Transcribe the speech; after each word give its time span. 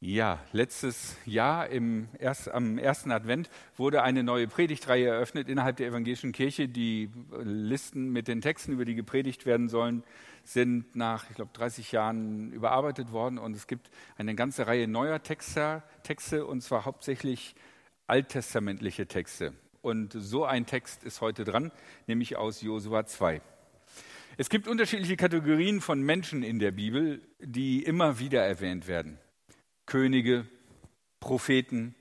Ja, 0.00 0.40
letztes 0.52 1.16
Jahr 1.24 1.70
im 1.70 2.08
erst, 2.18 2.50
am 2.50 2.76
ersten 2.76 3.10
Advent 3.10 3.48
wurde 3.78 4.02
eine 4.02 4.22
neue 4.22 4.46
Predigtreihe 4.46 5.06
eröffnet 5.06 5.48
innerhalb 5.48 5.78
der 5.78 5.86
evangelischen 5.86 6.32
Kirche. 6.32 6.68
Die 6.68 7.08
Listen 7.40 8.12
mit 8.12 8.28
den 8.28 8.42
Texten, 8.42 8.72
über 8.72 8.84
die 8.84 8.94
gepredigt 8.94 9.46
werden 9.46 9.70
sollen, 9.70 10.04
sind 10.44 10.94
nach, 10.94 11.30
ich 11.30 11.36
glaube, 11.36 11.52
30 11.54 11.92
Jahren 11.92 12.52
überarbeitet 12.52 13.10
worden 13.10 13.38
und 13.38 13.56
es 13.56 13.66
gibt 13.66 13.88
eine 14.18 14.34
ganze 14.34 14.66
Reihe 14.66 14.86
neuer 14.86 15.22
Texte, 15.22 15.82
Texte 16.02 16.44
und 16.44 16.60
zwar 16.60 16.84
hauptsächlich 16.84 17.54
alttestamentliche 18.06 19.06
Texte. 19.06 19.54
Und 19.80 20.12
so 20.12 20.44
ein 20.44 20.66
Text 20.66 21.04
ist 21.04 21.22
heute 21.22 21.44
dran, 21.44 21.72
nämlich 22.06 22.36
aus 22.36 22.60
Josua 22.60 23.06
2. 23.06 23.40
Es 24.36 24.50
gibt 24.50 24.68
unterschiedliche 24.68 25.16
Kategorien 25.16 25.80
von 25.80 26.02
Menschen 26.02 26.42
in 26.42 26.58
der 26.58 26.72
Bibel, 26.72 27.22
die 27.40 27.82
immer 27.82 28.18
wieder 28.18 28.44
erwähnt 28.44 28.88
werden. 28.88 29.18
Könige, 29.86 30.46
Propheten, 31.20 31.94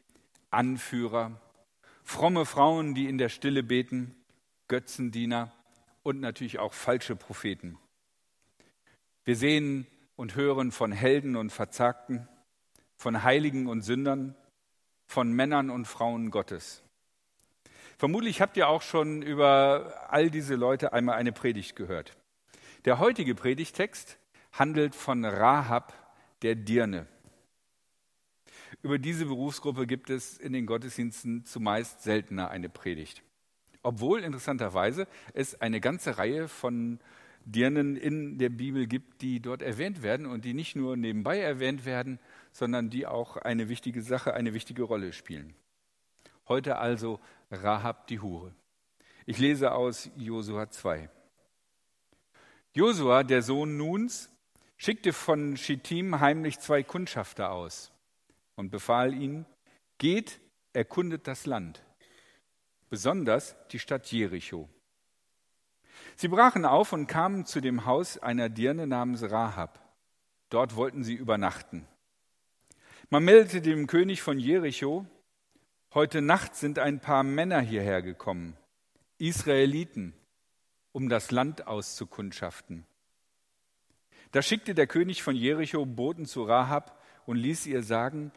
Anführer, 0.50 1.40
fromme 2.04 2.46
Frauen, 2.46 2.96
die 2.96 3.08
in 3.08 3.18
der 3.18 3.30
Stille 3.30 3.64
beten, 3.64 4.16
Götzendiener 4.68 5.52
und 6.04 6.20
natürlich 6.20 6.60
auch 6.60 6.74
falsche 6.74 7.16
Propheten. 7.16 7.78
Wir 9.24 9.36
sehen 9.36 9.88
und 10.16 10.36
hören 10.36 10.72
von 10.72 10.92
Helden 10.92 11.36
und 11.36 11.52
Verzagten, 11.52 12.28
von 12.96 13.24
Heiligen 13.24 13.68
und 13.68 13.82
Sündern, 13.82 14.36
von 15.06 15.32
Männern 15.32 15.70
und 15.70 15.86
Frauen 15.86 16.32
Gottes. 16.32 16.84
Vermutlich 17.98 18.42
habt 18.42 18.58
ihr 18.58 18.68
auch 18.68 18.82
schon 18.82 19.22
über 19.22 20.08
all 20.10 20.30
diese 20.30 20.56
Leute 20.56 20.94
einmal 20.94 21.16
eine 21.16 21.32
Predigt 21.32 21.76
gehört. 21.76 22.18
Der 22.86 23.00
heutige 23.00 23.36
Predigtext 23.36 24.18
handelt 24.52 24.96
von 24.96 25.24
Rahab 25.24 25.94
der 26.42 26.56
Dirne. 26.56 27.08
Über 28.86 29.00
diese 29.00 29.26
Berufsgruppe 29.26 29.88
gibt 29.88 30.12
es 30.12 30.38
in 30.38 30.54
den 30.54 30.68
Gottesdiensten 30.68 31.44
zumeist 31.44 32.04
seltener 32.04 32.52
eine 32.52 32.70
Predigt. 32.70 33.24
Obwohl 33.82 34.22
interessanterweise 34.22 35.08
es 35.34 35.60
eine 35.60 35.82
ganze 35.82 36.20
Reihe 36.20 36.48
von 36.48 37.00
Dirnen 37.46 37.98
in 37.98 38.38
der 38.38 38.50
Bibel 38.50 38.86
gibt, 38.86 39.24
die 39.24 39.40
dort 39.40 39.64
erwähnt 39.64 40.04
werden 40.04 40.28
und 40.28 40.46
die 40.46 40.54
nicht 40.54 40.76
nur 40.76 40.98
nebenbei 40.98 41.40
erwähnt 41.40 41.86
werden, 41.86 42.20
sondern 42.52 42.92
die 42.92 43.08
auch 43.08 43.38
eine 43.38 43.70
wichtige 43.70 44.04
Sache, 44.04 44.36
eine 44.36 44.54
wichtige 44.54 44.84
Rolle 44.84 45.14
spielen. 45.14 45.56
Heute 46.48 46.78
also 46.78 47.20
Rahab 47.50 48.06
die 48.06 48.20
Hure. 48.20 48.54
Ich 49.26 49.40
lese 49.40 49.72
aus 49.72 50.12
Josua 50.16 50.70
2. 50.70 51.10
Josua, 52.76 53.24
der 53.24 53.42
Sohn 53.42 53.78
Nuns, 53.78 54.30
schickte 54.78 55.12
von 55.12 55.58
Schittim 55.58 56.20
heimlich 56.20 56.60
zwei 56.60 56.84
Kundschafter 56.84 57.50
aus 57.50 57.92
und 58.56 58.70
befahl 58.70 59.14
ihnen, 59.14 59.46
geht, 59.98 60.40
erkundet 60.74 61.28
das 61.28 61.46
Land, 61.46 61.84
besonders 62.90 63.56
die 63.72 63.80
Stadt 63.80 64.12
Jericho. 64.12 64.70
Sie 66.16 66.28
brachen 66.28 66.66
auf 66.66 66.94
und 66.94 67.08
kamen 67.08 67.46
zu 67.46 67.62
dem 67.62 67.86
Haus 67.86 68.18
einer 68.18 68.50
Dirne 68.50 68.88
namens 68.88 69.24
Rahab. 69.30 69.80
Dort 70.50 70.76
wollten 70.76 71.04
sie 71.04 71.14
übernachten. 71.14 71.88
Man 73.10 73.24
meldete 73.24 73.62
dem 73.62 73.88
König 73.88 74.22
von 74.22 74.40
Jericho, 74.40 75.06
heute 75.94 76.22
Nacht 76.22 76.56
sind 76.56 76.80
ein 76.80 77.00
paar 77.00 77.24
Männer 77.24 77.60
hierher 77.62 78.02
gekommen, 78.02 78.58
Israeliten, 79.18 80.14
um 80.92 81.10
das 81.10 81.32
Land 81.32 81.68
auszukundschaften. 81.68 82.86
Da 84.32 84.42
schickte 84.42 84.76
der 84.76 84.88
König 84.88 85.24
von 85.24 85.36
Jericho 85.36 85.86
Boten 85.86 86.26
zu 86.26 86.44
Rahab 86.44 87.02
und 87.26 87.38
ließ 87.38 87.68
ihr 87.68 87.84
sagen, 87.84 88.32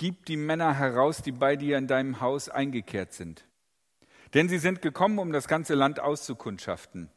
Gib 0.00 0.24
die 0.24 0.38
Männer 0.38 0.78
heraus, 0.78 1.20
die 1.20 1.30
bei 1.30 1.56
dir 1.56 1.76
in 1.76 1.86
deinem 1.86 2.22
Haus 2.22 2.48
eingekehrt 2.48 3.12
sind. 3.12 3.44
Denn 4.32 4.48
sie 4.48 4.56
sind 4.56 4.80
gekommen, 4.80 5.18
um 5.18 5.30
das 5.30 5.46
ganze 5.46 5.74
Land 5.74 6.00
auszukundschaften. 6.00 7.10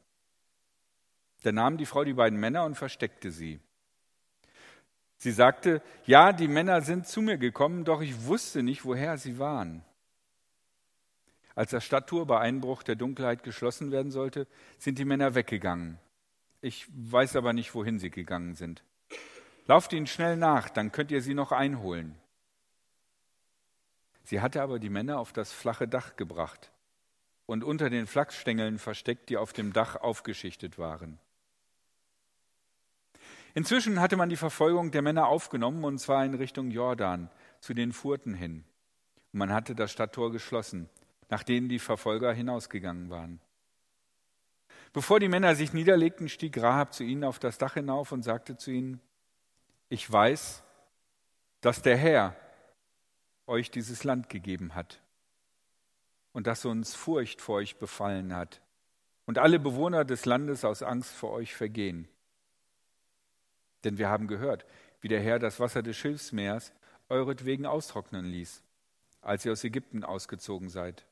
Da 1.44 1.54
nahm 1.54 1.78
die 1.78 1.86
Frau 1.86 2.04
die 2.04 2.12
beiden 2.12 2.38
Männer 2.38 2.66
und 2.66 2.76
versteckte 2.76 3.32
sie. 3.32 3.62
Sie 5.16 5.32
sagte, 5.32 5.82
ja, 6.06 6.34
die 6.34 6.50
Männer 6.50 6.82
sind 6.82 7.08
zu 7.08 7.22
mir 7.22 7.38
gekommen, 7.38 7.86
doch 7.86 8.02
ich 8.02 8.26
wusste 8.26 8.64
nicht, 8.64 8.84
woher 8.84 9.18
sie 9.18 9.40
waren. 9.40 9.86
Als 11.56 11.72
das 11.72 11.86
Stadttor 11.86 12.28
bei 12.28 12.42
Einbruch 12.42 12.84
der 12.84 12.96
Dunkelheit 12.96 13.44
geschlossen 13.44 13.92
werden 13.94 14.12
sollte, 14.12 14.46
sind 14.78 15.00
die 15.00 15.06
Männer 15.06 15.36
weggegangen. 15.36 16.00
Ich 16.60 16.86
weiß 16.94 17.38
aber 17.38 17.54
nicht, 17.54 17.76
wohin 17.76 17.98
sie 17.98 18.10
gegangen 18.10 18.56
sind. 18.56 18.84
Lauft 19.68 19.94
ihnen 19.94 20.06
schnell 20.06 20.36
nach, 20.36 20.70
dann 20.70 20.92
könnt 20.92 21.12
ihr 21.12 21.22
sie 21.22 21.34
noch 21.34 21.54
einholen. 21.54 22.20
Sie 24.24 24.42
hatte 24.42 24.62
aber 24.62 24.80
die 24.80 24.90
Männer 24.90 25.20
auf 25.20 25.34
das 25.34 25.52
flache 25.52 25.88
Dach 25.88 26.16
gebracht 26.16 26.72
und 27.46 27.64
unter 27.64 27.90
den 27.90 28.08
Flachsstängeln 28.08 28.80
versteckt, 28.80 29.30
die 29.30 29.38
auf 29.38 29.54
dem 29.54 29.74
Dach 29.74 29.96
aufgeschichtet 29.98 30.78
waren. 30.78 31.20
Inzwischen 33.54 34.00
hatte 34.00 34.18
man 34.18 34.30
die 34.30 34.38
Verfolgung 34.38 34.92
der 34.92 35.02
Männer 35.02 35.28
aufgenommen, 35.28 35.84
und 35.84 36.00
zwar 36.00 36.26
in 36.26 36.34
Richtung 36.34 36.72
Jordan, 36.72 37.30
zu 37.60 37.74
den 37.74 37.92
Furten 37.92 38.34
hin. 38.34 38.64
Und 39.32 39.40
man 39.40 39.54
hatte 39.54 39.76
das 39.76 39.92
Stadttor 39.92 40.32
geschlossen, 40.32 40.90
nachdem 41.30 41.70
die 41.70 41.80
Verfolger 41.80 42.34
hinausgegangen 42.34 43.10
waren. 43.10 43.40
Bevor 44.92 45.20
die 45.20 45.28
Männer 45.28 45.56
sich 45.56 45.74
niederlegten, 45.74 46.30
stieg 46.30 46.60
Rahab 46.62 46.94
zu 46.94 47.04
ihnen 47.04 47.24
auf 47.24 47.40
das 47.40 47.58
Dach 47.58 47.74
hinauf 47.74 48.12
und 48.12 48.24
sagte 48.24 48.58
zu 48.58 48.72
ihnen, 48.72 49.02
ich 49.90 50.12
weiß, 50.12 50.64
dass 51.62 51.82
der 51.82 51.98
Herr, 51.98 52.36
euch 53.48 53.72
dieses 53.72 54.04
Land 54.04 54.30
gegeben 54.30 54.76
hat 54.76 55.02
und 56.32 56.48
dass 56.48 56.66
uns 56.66 56.96
Furcht 56.96 57.42
vor 57.42 57.56
euch 57.56 57.78
befallen 57.78 58.36
hat 58.36 58.62
und 59.26 59.38
alle 59.38 59.60
Bewohner 59.60 60.06
des 60.06 60.26
Landes 60.26 60.66
aus 60.66 60.84
Angst 60.84 61.14
vor 61.14 61.32
euch 61.32 61.54
vergehen. 61.56 62.08
Denn 63.84 63.98
wir 63.98 64.10
haben 64.10 64.28
gehört, 64.28 64.66
wie 65.02 65.08
der 65.08 65.22
Herr 65.22 65.40
das 65.40 65.60
Wasser 65.60 65.84
des 65.84 65.98
Schilfsmeers 65.98 66.74
euretwegen 67.10 67.66
austrocknen 67.66 68.26
ließ, 68.26 68.64
als 69.22 69.46
ihr 69.46 69.52
aus 69.52 69.64
Ägypten 69.64 70.04
ausgezogen 70.04 70.70
seid. 70.70 71.06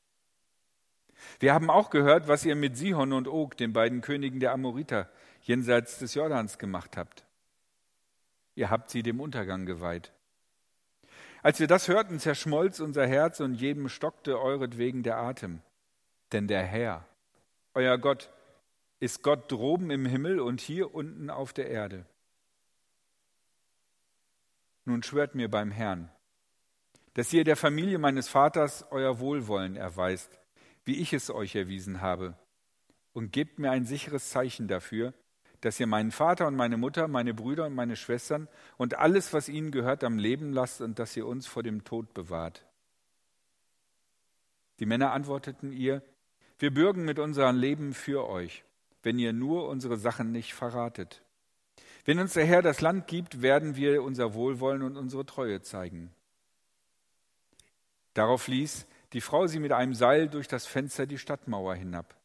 Wir 1.38 1.54
haben 1.54 1.70
auch 1.70 1.90
gehört, 1.90 2.28
was 2.28 2.44
ihr 2.44 2.56
mit 2.56 2.76
Sihon 2.76 3.12
und 3.12 3.28
Og, 3.28 3.56
den 3.56 3.72
beiden 3.72 4.00
Königen 4.00 4.40
der 4.40 4.52
Amoriter, 4.52 5.08
jenseits 5.42 5.98
des 5.98 6.14
Jordans 6.14 6.58
gemacht 6.58 6.96
habt. 6.96 7.24
Ihr 8.54 8.70
habt 8.70 8.90
sie 8.90 9.02
dem 9.02 9.20
Untergang 9.20 9.66
geweiht. 9.66 10.12
Als 11.42 11.58
wir 11.58 11.66
das 11.66 11.88
hörten, 11.88 12.20
zerschmolz 12.20 12.78
unser 12.78 13.06
Herz 13.06 13.40
und 13.40 13.54
jedem 13.54 13.88
stockte 13.88 14.40
euretwegen 14.40 15.02
der 15.02 15.18
Atem. 15.18 15.60
Denn 16.30 16.46
der 16.46 16.62
Herr, 16.62 17.04
euer 17.74 17.98
Gott, 17.98 18.30
ist 19.00 19.22
Gott 19.24 19.50
droben 19.50 19.90
im 19.90 20.06
Himmel 20.06 20.38
und 20.38 20.60
hier 20.60 20.94
unten 20.94 21.30
auf 21.30 21.52
der 21.52 21.68
Erde. 21.68 22.06
Nun 24.84 25.02
schwört 25.02 25.34
mir 25.34 25.50
beim 25.50 25.72
Herrn, 25.72 26.10
dass 27.14 27.32
ihr 27.32 27.42
der 27.42 27.56
Familie 27.56 27.98
meines 27.98 28.28
Vaters 28.28 28.86
euer 28.90 29.18
Wohlwollen 29.18 29.74
erweist, 29.74 30.38
wie 30.84 31.00
ich 31.00 31.12
es 31.12 31.30
euch 31.30 31.56
erwiesen 31.56 32.00
habe, 32.00 32.36
und 33.12 33.32
gebt 33.32 33.58
mir 33.58 33.72
ein 33.72 33.84
sicheres 33.84 34.30
Zeichen 34.30 34.68
dafür, 34.68 35.12
dass 35.62 35.78
ihr 35.80 35.86
meinen 35.86 36.10
Vater 36.10 36.46
und 36.48 36.56
meine 36.56 36.76
Mutter, 36.76 37.08
meine 37.08 37.32
Brüder 37.32 37.66
und 37.66 37.74
meine 37.74 37.96
Schwestern 37.96 38.48
und 38.76 38.98
alles, 38.98 39.32
was 39.32 39.48
ihnen 39.48 39.70
gehört, 39.70 40.04
am 40.04 40.18
Leben 40.18 40.52
lasst 40.52 40.80
und 40.80 40.98
dass 40.98 41.16
ihr 41.16 41.26
uns 41.26 41.46
vor 41.46 41.62
dem 41.62 41.84
Tod 41.84 42.12
bewahrt. 42.14 42.66
Die 44.80 44.86
Männer 44.86 45.12
antworteten 45.12 45.72
ihr, 45.72 46.02
wir 46.58 46.74
bürgen 46.74 47.04
mit 47.04 47.20
unserem 47.20 47.56
Leben 47.56 47.94
für 47.94 48.28
euch, 48.28 48.64
wenn 49.02 49.18
ihr 49.18 49.32
nur 49.32 49.68
unsere 49.68 49.96
Sachen 49.96 50.32
nicht 50.32 50.52
verratet. 50.52 51.22
Wenn 52.04 52.18
uns 52.18 52.34
der 52.34 52.44
Herr 52.44 52.62
das 52.62 52.80
Land 52.80 53.06
gibt, 53.06 53.40
werden 53.40 53.76
wir 53.76 54.02
unser 54.02 54.34
Wohlwollen 54.34 54.82
und 54.82 54.96
unsere 54.96 55.24
Treue 55.24 55.62
zeigen. 55.62 56.10
Darauf 58.14 58.48
ließ 58.48 58.86
die 59.12 59.20
Frau 59.20 59.46
sie 59.46 59.60
mit 59.60 59.72
einem 59.72 59.94
Seil 59.94 60.28
durch 60.28 60.48
das 60.48 60.66
Fenster 60.66 61.06
die 61.06 61.18
Stadtmauer 61.18 61.76
hinab. 61.76 62.16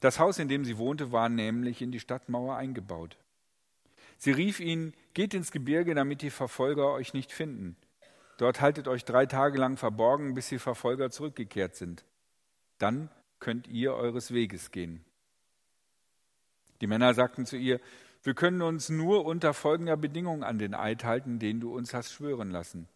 Das 0.00 0.20
Haus, 0.20 0.38
in 0.38 0.48
dem 0.48 0.64
sie 0.64 0.78
wohnte, 0.78 1.10
war 1.10 1.28
nämlich 1.28 1.82
in 1.82 1.90
die 1.90 2.00
Stadtmauer 2.00 2.56
eingebaut. 2.56 3.16
Sie 4.16 4.30
rief 4.30 4.60
ihnen, 4.60 4.94
geht 5.14 5.34
ins 5.34 5.50
Gebirge, 5.50 5.94
damit 5.94 6.22
die 6.22 6.30
Verfolger 6.30 6.92
euch 6.92 7.14
nicht 7.14 7.32
finden. 7.32 7.76
Dort 8.36 8.60
haltet 8.60 8.86
euch 8.86 9.04
drei 9.04 9.26
Tage 9.26 9.58
lang 9.58 9.76
verborgen, 9.76 10.34
bis 10.34 10.48
die 10.48 10.60
Verfolger 10.60 11.10
zurückgekehrt 11.10 11.74
sind. 11.74 12.04
Dann 12.78 13.10
könnt 13.40 13.66
ihr 13.66 13.94
eures 13.94 14.32
Weges 14.32 14.70
gehen. 14.70 15.04
Die 16.80 16.86
Männer 16.86 17.14
sagten 17.14 17.46
zu 17.46 17.56
ihr, 17.56 17.80
wir 18.22 18.34
können 18.34 18.62
uns 18.62 18.88
nur 18.88 19.24
unter 19.24 19.54
folgender 19.54 19.96
Bedingung 19.96 20.44
an 20.44 20.58
den 20.58 20.74
Eid 20.74 21.04
halten, 21.04 21.38
den 21.40 21.60
du 21.60 21.74
uns 21.74 21.94
hast 21.94 22.12
schwören 22.12 22.50
lassen. 22.50 22.88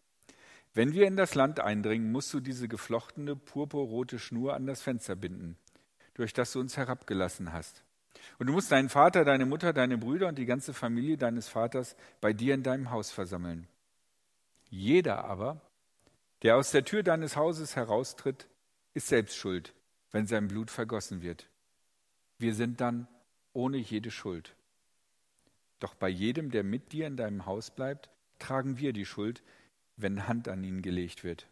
Wenn 0.73 0.93
wir 0.93 1.05
in 1.05 1.17
das 1.17 1.35
Land 1.35 1.59
eindringen, 1.59 2.11
musst 2.11 2.33
du 2.33 2.39
diese 2.39 2.67
geflochtene 2.67 3.35
purpurrote 3.35 4.19
Schnur 4.19 4.53
an 4.53 4.65
das 4.65 4.81
Fenster 4.81 5.15
binden 5.15 5.57
durch 6.13 6.33
das 6.33 6.51
du 6.51 6.59
uns 6.59 6.77
herabgelassen 6.77 7.53
hast. 7.53 7.83
Und 8.39 8.47
du 8.47 8.53
musst 8.53 8.71
deinen 8.71 8.89
Vater, 8.89 9.25
deine 9.25 9.45
Mutter, 9.45 9.73
deine 9.73 9.97
Brüder 9.97 10.27
und 10.27 10.37
die 10.37 10.45
ganze 10.45 10.73
Familie 10.73 11.17
deines 11.17 11.47
Vaters 11.47 11.95
bei 12.21 12.33
dir 12.33 12.53
in 12.53 12.63
deinem 12.63 12.91
Haus 12.91 13.11
versammeln. 13.11 13.67
Jeder 14.69 15.25
aber, 15.25 15.61
der 16.41 16.57
aus 16.57 16.71
der 16.71 16.85
Tür 16.85 17.03
deines 17.03 17.35
Hauses 17.35 17.75
heraustritt, 17.75 18.47
ist 18.93 19.07
selbst 19.07 19.35
schuld, 19.35 19.73
wenn 20.11 20.27
sein 20.27 20.47
Blut 20.47 20.71
vergossen 20.71 21.21
wird. 21.21 21.49
Wir 22.37 22.53
sind 22.53 22.81
dann 22.81 23.07
ohne 23.53 23.77
jede 23.77 24.11
Schuld. 24.11 24.55
Doch 25.79 25.95
bei 25.95 26.09
jedem, 26.09 26.49
der 26.49 26.63
mit 26.63 26.91
dir 26.91 27.07
in 27.07 27.17
deinem 27.17 27.45
Haus 27.45 27.71
bleibt, 27.71 28.09
tragen 28.39 28.77
wir 28.77 28.93
die 28.93 29.05
Schuld, 29.05 29.43
wenn 29.95 30.27
Hand 30.27 30.47
an 30.47 30.63
ihn 30.63 30.81
gelegt 30.81 31.23
wird. 31.23 31.47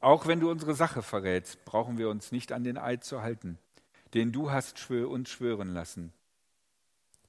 Auch 0.00 0.26
wenn 0.26 0.40
du 0.40 0.50
unsere 0.50 0.74
Sache 0.74 1.02
verrätst, 1.02 1.64
brauchen 1.64 1.98
wir 1.98 2.08
uns 2.08 2.30
nicht 2.30 2.52
an 2.52 2.64
den 2.64 2.78
Eid 2.78 3.04
zu 3.04 3.22
halten, 3.22 3.58
den 4.14 4.32
du 4.32 4.50
hast 4.50 4.78
schwör 4.78 5.08
uns 5.10 5.28
schwören 5.28 5.68
lassen. 5.68 6.12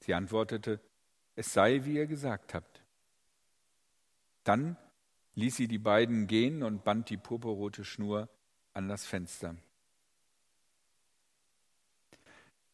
Sie 0.00 0.14
antwortete, 0.14 0.80
es 1.36 1.52
sei, 1.52 1.84
wie 1.84 1.94
ihr 1.94 2.06
gesagt 2.06 2.54
habt. 2.54 2.82
Dann 4.44 4.76
ließ 5.34 5.56
sie 5.56 5.68
die 5.68 5.78
beiden 5.78 6.26
gehen 6.26 6.62
und 6.62 6.84
band 6.84 7.10
die 7.10 7.16
purpurrote 7.16 7.84
Schnur 7.84 8.28
an 8.72 8.88
das 8.88 9.04
Fenster. 9.04 9.56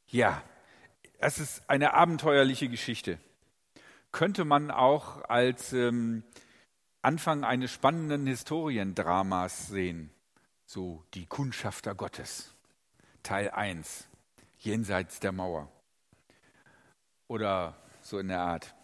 Ja, 0.09 0.43
es 1.19 1.39
ist 1.39 1.69
eine 1.69 1.95
abenteuerliche 1.95 2.69
Geschichte. 2.69 3.19
Könnte 4.13 4.45
man 4.45 4.71
auch 4.71 5.29
als 5.29 5.73
ähm, 5.73 6.23
Anfang 7.07 7.45
eines 7.45 7.71
spannenden 7.71 8.27
Historiendramas 8.27 9.69
sehen. 9.69 10.11
So 10.65 11.05
die 11.15 11.25
Kundschafter 11.27 11.95
Gottes, 11.95 12.53
Teil 13.23 13.49
1, 13.51 14.09
jenseits 14.59 15.21
der 15.21 15.31
Mauer. 15.31 15.71
Oder 17.29 17.77
so 18.01 18.19
in 18.19 18.27
der 18.27 18.41
Art. 18.41 18.75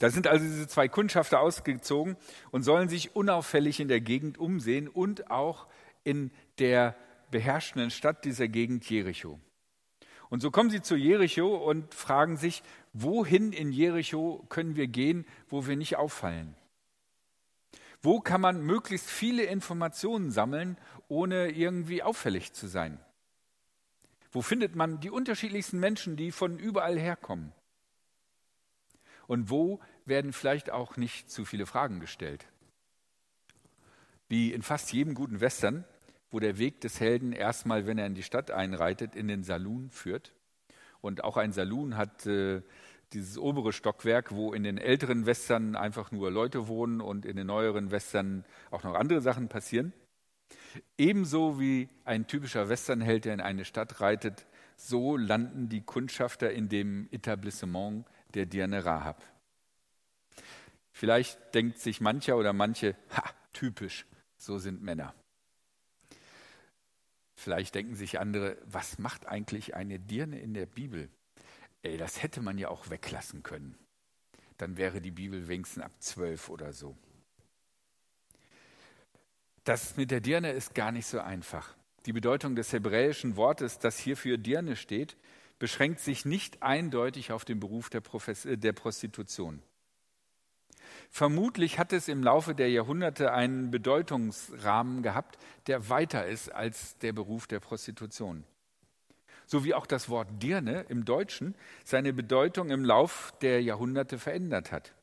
Da 0.00 0.10
sind 0.10 0.26
also 0.26 0.44
diese 0.44 0.66
zwei 0.66 0.88
Kundschafter 0.88 1.38
ausgezogen 1.38 2.16
und 2.50 2.64
sollen 2.64 2.88
sich 2.88 3.14
unauffällig 3.14 3.78
in 3.78 3.86
der 3.86 4.00
Gegend 4.00 4.36
umsehen 4.36 4.88
und 4.88 5.30
auch 5.30 5.68
in 6.02 6.32
der 6.58 6.96
beherrschenden 7.30 7.92
Stadt 7.92 8.24
dieser 8.24 8.48
Gegend 8.48 8.90
Jericho. 8.90 9.38
Und 10.28 10.40
so 10.40 10.50
kommen 10.50 10.70
sie 10.70 10.82
zu 10.82 10.96
Jericho 10.96 11.54
und 11.54 11.94
fragen 11.94 12.36
sich, 12.36 12.64
wohin 12.92 13.52
in 13.52 13.70
Jericho 13.70 14.44
können 14.48 14.74
wir 14.74 14.88
gehen, 14.88 15.24
wo 15.48 15.68
wir 15.68 15.76
nicht 15.76 15.94
auffallen? 15.94 16.56
Wo 18.02 18.20
kann 18.20 18.40
man 18.40 18.62
möglichst 18.62 19.10
viele 19.10 19.44
Informationen 19.44 20.30
sammeln, 20.30 20.78
ohne 21.08 21.50
irgendwie 21.50 22.02
auffällig 22.02 22.52
zu 22.52 22.66
sein? 22.66 22.98
Wo 24.32 24.42
findet 24.42 24.74
man 24.74 25.00
die 25.00 25.10
unterschiedlichsten 25.10 25.80
Menschen, 25.80 26.16
die 26.16 26.32
von 26.32 26.58
überall 26.58 26.98
herkommen? 26.98 27.52
Und 29.26 29.50
wo 29.50 29.80
werden 30.06 30.32
vielleicht 30.32 30.70
auch 30.70 30.96
nicht 30.96 31.30
zu 31.30 31.44
viele 31.44 31.66
Fragen 31.66 32.00
gestellt? 32.00 32.46
Wie 34.28 34.52
in 34.52 34.62
fast 34.62 34.92
jedem 34.92 35.14
guten 35.14 35.40
Western, 35.40 35.84
wo 36.30 36.38
der 36.38 36.58
Weg 36.58 36.80
des 36.80 37.00
Helden 37.00 37.32
erstmal, 37.32 37.86
wenn 37.86 37.98
er 37.98 38.06
in 38.06 38.14
die 38.14 38.22
Stadt 38.22 38.50
einreitet, 38.50 39.14
in 39.14 39.28
den 39.28 39.42
Saloon 39.42 39.90
führt. 39.90 40.32
Und 41.00 41.24
auch 41.24 41.36
ein 41.36 41.52
Saloon 41.52 41.96
hat 41.96 42.26
äh, 42.26 42.62
dieses 43.12 43.38
obere 43.38 43.72
Stockwerk, 43.72 44.32
wo 44.32 44.52
in 44.52 44.62
den 44.62 44.78
älteren 44.78 45.26
Western 45.26 45.76
einfach 45.76 46.12
nur 46.12 46.30
Leute 46.30 46.68
wohnen 46.68 47.00
und 47.00 47.26
in 47.26 47.36
den 47.36 47.46
neueren 47.46 47.90
Western 47.90 48.44
auch 48.70 48.82
noch 48.84 48.94
andere 48.94 49.20
Sachen 49.20 49.48
passieren. 49.48 49.92
Ebenso 50.96 51.58
wie 51.58 51.88
ein 52.04 52.26
typischer 52.26 52.68
Westernheld, 52.68 53.24
der 53.24 53.34
in 53.34 53.40
eine 53.40 53.64
Stadt 53.64 54.00
reitet, 54.00 54.46
so 54.76 55.16
landen 55.16 55.68
die 55.68 55.82
Kundschafter 55.82 56.52
in 56.52 56.68
dem 56.68 57.08
Etablissement 57.10 58.06
der 58.34 58.46
Dirne 58.46 58.84
Rahab. 58.84 59.22
Vielleicht 60.92 61.54
denkt 61.54 61.78
sich 61.78 62.00
mancher 62.00 62.36
oder 62.36 62.52
manche, 62.52 62.96
ha, 63.10 63.24
typisch, 63.52 64.06
so 64.36 64.58
sind 64.58 64.82
Männer. 64.82 65.14
Vielleicht 67.34 67.74
denken 67.74 67.94
sich 67.94 68.20
andere, 68.20 68.58
was 68.66 68.98
macht 68.98 69.26
eigentlich 69.26 69.74
eine 69.74 69.98
Dirne 69.98 70.38
in 70.38 70.54
der 70.54 70.66
Bibel? 70.66 71.08
Ey, 71.82 71.96
das 71.96 72.22
hätte 72.22 72.42
man 72.42 72.58
ja 72.58 72.68
auch 72.68 72.90
weglassen 72.90 73.42
können. 73.42 73.74
Dann 74.58 74.76
wäre 74.76 75.00
die 75.00 75.10
Bibel 75.10 75.48
wenigstens 75.48 75.82
ab 75.82 75.92
zwölf 76.00 76.50
oder 76.50 76.72
so. 76.72 76.96
Das 79.64 79.96
mit 79.96 80.10
der 80.10 80.20
Dirne 80.20 80.52
ist 80.52 80.74
gar 80.74 80.92
nicht 80.92 81.06
so 81.06 81.20
einfach. 81.20 81.74
Die 82.06 82.12
Bedeutung 82.12 82.56
des 82.56 82.72
hebräischen 82.72 83.36
Wortes, 83.36 83.78
das 83.78 83.98
hier 83.98 84.16
für 84.16 84.38
Dirne 84.38 84.76
steht, 84.76 85.16
beschränkt 85.58 86.00
sich 86.00 86.24
nicht 86.24 86.62
eindeutig 86.62 87.32
auf 87.32 87.44
den 87.44 87.60
Beruf 87.60 87.90
der, 87.90 88.00
Profes 88.00 88.44
äh, 88.44 88.56
der 88.56 88.72
Prostitution. 88.72 89.62
Vermutlich 91.10 91.78
hat 91.78 91.92
es 91.92 92.08
im 92.08 92.22
Laufe 92.22 92.54
der 92.54 92.70
Jahrhunderte 92.70 93.32
einen 93.32 93.70
Bedeutungsrahmen 93.70 95.02
gehabt, 95.02 95.38
der 95.66 95.88
weiter 95.88 96.26
ist 96.26 96.50
als 96.52 96.96
der 96.98 97.12
Beruf 97.12 97.46
der 97.46 97.60
Prostitution 97.60 98.44
so 99.50 99.64
wie 99.64 99.74
auch 99.74 99.86
das 99.86 100.08
Wort 100.08 100.28
Dirne 100.40 100.82
im 100.88 101.04
Deutschen 101.04 101.56
seine 101.84 102.12
Bedeutung 102.12 102.70
im 102.70 102.84
Lauf 102.84 103.34
der 103.42 103.60
Jahrhunderte 103.60 104.16
verändert 104.16 104.70
hat. 104.70 104.94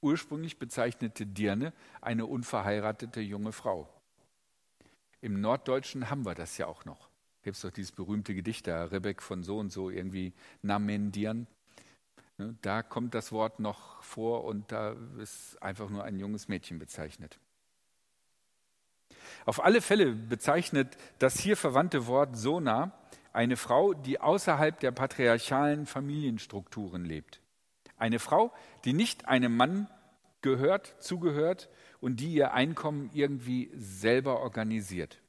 Ursprünglich 0.00 0.60
bezeichnete 0.60 1.26
Dirne 1.26 1.72
eine 2.00 2.26
unverheiratete 2.26 3.20
junge 3.20 3.50
Frau. 3.50 3.88
Im 5.20 5.40
Norddeutschen 5.40 6.08
haben 6.08 6.24
wir 6.24 6.36
das 6.36 6.56
ja 6.56 6.68
auch 6.68 6.84
noch. 6.84 7.08
Gibt 7.42 7.56
es 7.56 7.62
doch 7.62 7.72
dieses 7.72 7.90
berühmte 7.90 8.32
Gedicht 8.32 8.68
da, 8.68 8.84
Rebek 8.84 9.20
von 9.22 9.42
so 9.42 9.58
und 9.58 9.72
so, 9.72 9.90
irgendwie 9.90 10.32
Namendieren. 10.62 11.48
Ne, 12.38 12.54
da 12.62 12.84
kommt 12.84 13.12
das 13.12 13.32
Wort 13.32 13.58
noch 13.58 14.00
vor 14.04 14.44
und 14.44 14.70
da 14.70 14.94
ist 15.18 15.60
einfach 15.60 15.90
nur 15.90 16.04
ein 16.04 16.20
junges 16.20 16.46
Mädchen 16.46 16.78
bezeichnet. 16.78 17.40
Auf 19.46 19.64
alle 19.64 19.80
Fälle 19.80 20.12
bezeichnet 20.12 20.96
das 21.18 21.40
hier 21.40 21.56
verwandte 21.56 22.06
Wort 22.06 22.36
Sona 22.36 22.92
eine 23.36 23.56
Frau, 23.56 23.92
die 23.92 24.18
außerhalb 24.18 24.80
der 24.80 24.92
patriarchalen 24.92 25.84
Familienstrukturen 25.84 27.04
lebt. 27.04 27.42
Eine 27.98 28.18
Frau, 28.18 28.52
die 28.84 28.94
nicht 28.94 29.28
einem 29.28 29.54
Mann 29.56 29.88
gehört, 30.40 30.96
zugehört 31.00 31.68
und 32.00 32.20
die 32.20 32.32
ihr 32.32 32.54
Einkommen 32.54 33.10
irgendwie 33.12 33.70
selber 33.74 34.40
organisiert. 34.40 35.20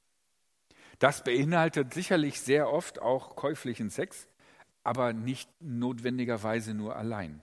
Das 1.00 1.24
beinhaltet 1.24 1.94
sicherlich 1.94 2.40
sehr 2.40 2.72
oft 2.72 3.02
auch 3.02 3.36
käuflichen 3.36 3.90
Sex, 3.90 4.28
aber 4.84 5.12
nicht 5.12 5.50
notwendigerweise 5.60 6.74
nur 6.74 6.96
allein. 6.96 7.42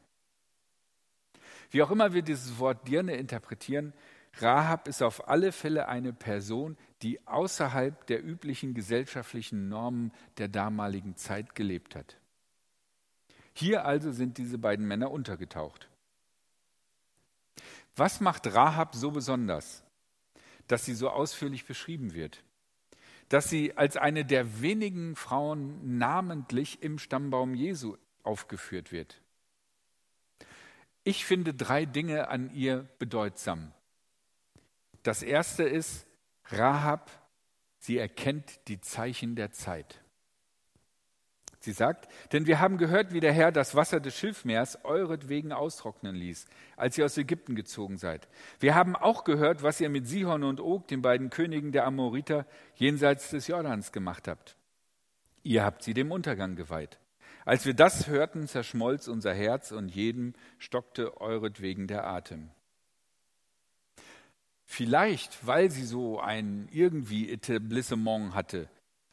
Wie 1.71 1.83
auch 1.83 1.91
immer 1.91 2.15
wir 2.15 2.23
dieses 2.23 2.59
Wort 2.59 2.89
Dirne 2.89 3.17
interpretieren, 3.17 3.93
Rahab 4.41 4.89
ist 4.89 5.03
auf 5.03 5.29
alle 5.29 5.53
Fälle 5.53 5.89
eine 5.89 6.13
Person, 6.13 6.77
die 7.03 7.25
außerhalb 7.27 8.07
der 8.07 8.25
üblichen 8.25 8.75
gesellschaftlichen 8.75 9.69
Normen 9.69 10.13
der 10.39 10.49
damaligen 10.49 11.17
Zeit 11.17 11.55
gelebt 11.55 11.95
hat. 11.95 12.19
Hier 13.53 13.85
also 13.85 14.11
sind 14.11 14.39
diese 14.39 14.59
beiden 14.59 14.87
Männer 14.87 15.11
untergetaucht. 15.11 15.89
Was 17.97 18.21
macht 18.21 18.53
Rahab 18.53 18.97
so 18.97 19.13
besonders, 19.13 19.85
dass 20.67 20.85
sie 20.85 20.95
so 20.95 21.11
ausführlich 21.11 21.65
beschrieben 21.65 22.15
wird? 22.15 22.43
Dass 23.29 23.49
sie 23.49 23.77
als 23.77 23.97
eine 23.97 24.25
der 24.25 24.61
wenigen 24.61 25.15
Frauen 25.15 25.99
namentlich 25.99 26.83
im 26.83 26.99
Stammbaum 26.99 27.55
Jesu 27.55 27.97
aufgeführt 28.25 28.91
wird? 28.91 29.21
Ich 31.05 31.25
finde 31.25 31.55
drei 31.55 31.85
Dinge 31.85 32.29
an 32.29 32.51
ihr 32.53 32.89
bedeutsam. 32.99 33.73
Das 35.05 35.23
erste 35.23 35.63
ist, 35.63 36.07
Rahab, 36.47 37.11
sie 37.79 37.99
erkennt 37.99 38.69
die 38.69 38.81
Zeichen 38.81 39.37
der 39.37 39.53
Zeit. 39.53 40.01
Sie 41.61 41.73
sagt, 41.73 42.09
denn 42.33 42.47
wir 42.47 42.61
haben 42.61 42.77
gehört, 42.77 43.13
wie 43.13 43.21
der 43.21 43.33
Herr 43.33 43.53
das 43.53 43.75
Wasser 43.75 44.01
des 44.01 44.17
Schilfmeers 44.17 44.85
euretwegen 44.85 45.53
austrocknen 45.53 46.15
ließ, 46.15 46.47
als 46.77 46.99
ihr 46.99 47.05
aus 47.05 47.17
Ägypten 47.17 47.55
gezogen 47.55 47.97
seid. 47.97 48.29
Wir 48.61 48.75
haben 48.75 48.97
auch 48.97 49.25
gehört, 49.25 49.63
was 49.63 49.81
ihr 49.81 49.89
mit 49.89 50.07
Sihon 50.07 50.43
und 50.43 50.61
Og, 50.61 50.89
den 50.89 51.01
beiden 51.01 51.31
Königen 51.31 51.73
der 51.73 51.87
Amoriter, 51.87 52.47
jenseits 52.75 53.31
des 53.31 53.47
Jordans 53.47 53.93
gemacht 53.93 54.29
habt. 54.29 54.57
Ihr 55.43 55.65
habt 55.65 55.83
sie 55.83 55.95
dem 55.95 56.13
Untergang 56.13 56.57
geweiht. 56.57 56.99
Als 57.47 57.67
wir 57.67 57.75
das 57.75 58.09
hörten, 58.09 58.47
zerschmolz 58.47 59.09
unser 59.09 59.35
Herz 59.35 59.71
und 59.71 59.89
jedem 59.89 60.35
stockte 60.59 61.21
euretwegen 61.21 61.87
der 61.87 62.07
Atem. 62.07 62.51
Vielleicht, 64.77 65.47
weil 65.47 65.71
sie 65.71 65.85
so 65.85 66.19
ein 66.19 66.69
irgendwie 66.73 67.31
Etablissement 67.31 68.35
hatte, 68.35 68.69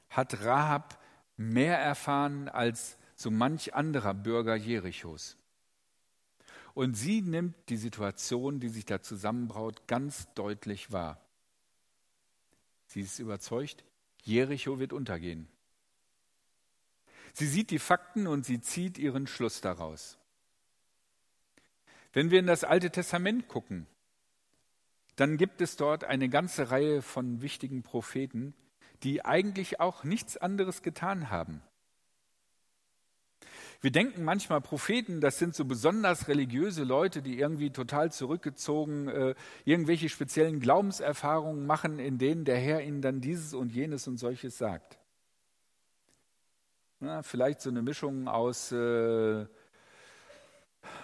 hat 0.09 0.43
Rahab 0.43 0.99
mehr 1.37 1.77
erfahren 1.77 2.49
als 2.49 2.97
so 3.15 3.29
manch 3.29 3.75
anderer 3.75 4.15
Bürger 4.15 4.55
Jerichos. 4.55 5.37
Und 6.73 6.95
sie 6.95 7.21
nimmt 7.21 7.53
die 7.69 7.77
Situation, 7.77 8.59
die 8.59 8.69
sich 8.69 8.85
da 8.85 9.03
zusammenbraut, 9.03 9.87
ganz 9.87 10.33
deutlich 10.33 10.91
wahr. 10.91 11.21
Sie 12.87 13.01
ist 13.01 13.19
überzeugt, 13.19 13.83
Jericho 14.23 14.79
wird 14.79 14.93
untergehen. 14.93 15.47
Sie 17.33 17.45
sieht 17.45 17.69
die 17.69 17.77
Fakten 17.77 18.25
und 18.25 18.47
sie 18.47 18.61
zieht 18.61 18.97
ihren 18.97 19.27
Schluss 19.27 19.61
daraus. 19.61 20.17
Wenn 22.13 22.31
wir 22.31 22.39
in 22.39 22.47
das 22.47 22.63
Alte 22.63 22.89
Testament 22.89 23.47
gucken, 23.47 23.85
dann 25.21 25.37
gibt 25.37 25.61
es 25.61 25.75
dort 25.75 26.03
eine 26.03 26.29
ganze 26.29 26.71
Reihe 26.71 27.03
von 27.03 27.43
wichtigen 27.43 27.83
Propheten, 27.83 28.55
die 29.03 29.23
eigentlich 29.23 29.79
auch 29.79 30.03
nichts 30.03 30.35
anderes 30.35 30.81
getan 30.81 31.29
haben. 31.29 31.61
Wir 33.81 33.91
denken 33.91 34.23
manchmal, 34.23 34.61
Propheten, 34.61 35.21
das 35.21 35.37
sind 35.37 35.53
so 35.53 35.65
besonders 35.65 36.27
religiöse 36.27 36.83
Leute, 36.85 37.21
die 37.21 37.37
irgendwie 37.37 37.69
total 37.69 38.11
zurückgezogen 38.11 39.09
äh, 39.09 39.35
irgendwelche 39.63 40.09
speziellen 40.09 40.59
Glaubenserfahrungen 40.59 41.67
machen, 41.67 41.99
in 41.99 42.17
denen 42.17 42.43
der 42.43 42.57
Herr 42.57 42.81
ihnen 42.81 43.03
dann 43.03 43.21
dieses 43.21 43.53
und 43.53 43.71
jenes 43.71 44.07
und 44.07 44.17
solches 44.17 44.57
sagt. 44.57 44.97
Na, 46.99 47.21
vielleicht 47.21 47.61
so 47.61 47.69
eine 47.69 47.83
Mischung 47.83 48.27
aus 48.27 48.71
äh, 48.71 49.45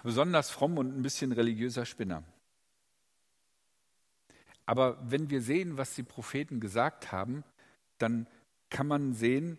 besonders 0.01 0.49
fromm 0.49 0.79
und 0.79 0.97
ein 0.97 1.03
bisschen 1.03 1.33
religiöser 1.33 1.85
Spinner. 1.85 2.23
Aber 4.67 4.99
wenn 5.09 5.29
wir 5.29 5.41
sehen, 5.41 5.77
was 5.77 5.95
die 5.95 6.03
Propheten 6.03 6.59
gesagt 6.59 7.11
haben, 7.11 7.43
dann 7.97 8.27
kann 8.69 8.85
man 8.85 9.13
sehen, 9.13 9.57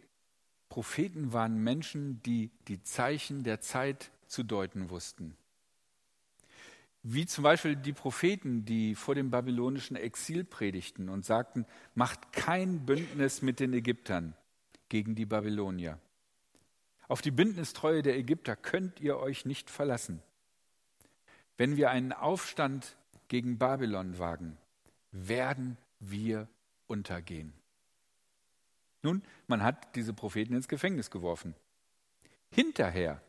Propheten 0.69 1.33
waren 1.33 1.65
Menschen, 1.65 2.23
die 2.23 2.50
die 2.69 2.83
Zeichen 2.83 3.43
der 3.43 3.61
Zeit 3.61 4.11
zu 4.27 4.43
deuten 4.45 4.91
wussten. 4.91 5.35
Wie 7.03 7.25
zum 7.25 7.43
Beispiel 7.43 7.75
die 7.75 7.95
Propheten, 7.95 8.67
die 8.67 8.95
vor 8.95 9.15
dem 9.15 9.31
babylonischen 9.31 9.97
Exil 9.97 10.45
predigten 10.45 11.09
und 11.09 11.25
sagten, 11.25 11.65
macht 11.95 12.33
kein 12.33 12.85
Bündnis 12.85 13.41
mit 13.41 13.61
den 13.61 13.73
Ägyptern 13.73 14.35
gegen 14.91 15.15
die 15.15 15.25
Babylonier. 15.25 15.99
Auf 17.09 17.23
die 17.23 17.31
Bündnistreue 17.31 18.03
der 18.03 18.19
Ägypter 18.19 18.57
könnt 18.57 19.00
ihr 19.00 19.17
euch 19.17 19.47
nicht 19.47 19.71
verlassen. 19.71 20.23
Wenn 21.57 21.79
wir 21.79 21.91
einen 21.91 22.12
Aufstand 22.12 22.97
gegen 23.29 23.57
Babylon 23.57 24.19
wagen, 24.19 24.59
werden 25.12 25.77
wir 26.00 26.49
untergehen. 26.87 27.53
Nun, 29.03 29.23
man 29.47 29.62
hat 29.62 29.95
diese 29.95 30.12
Propheten 30.12 30.55
ins 30.55 30.69
Gefängnis 30.69 31.11
geworfen. 31.11 31.55
Hinterher, 32.50 33.21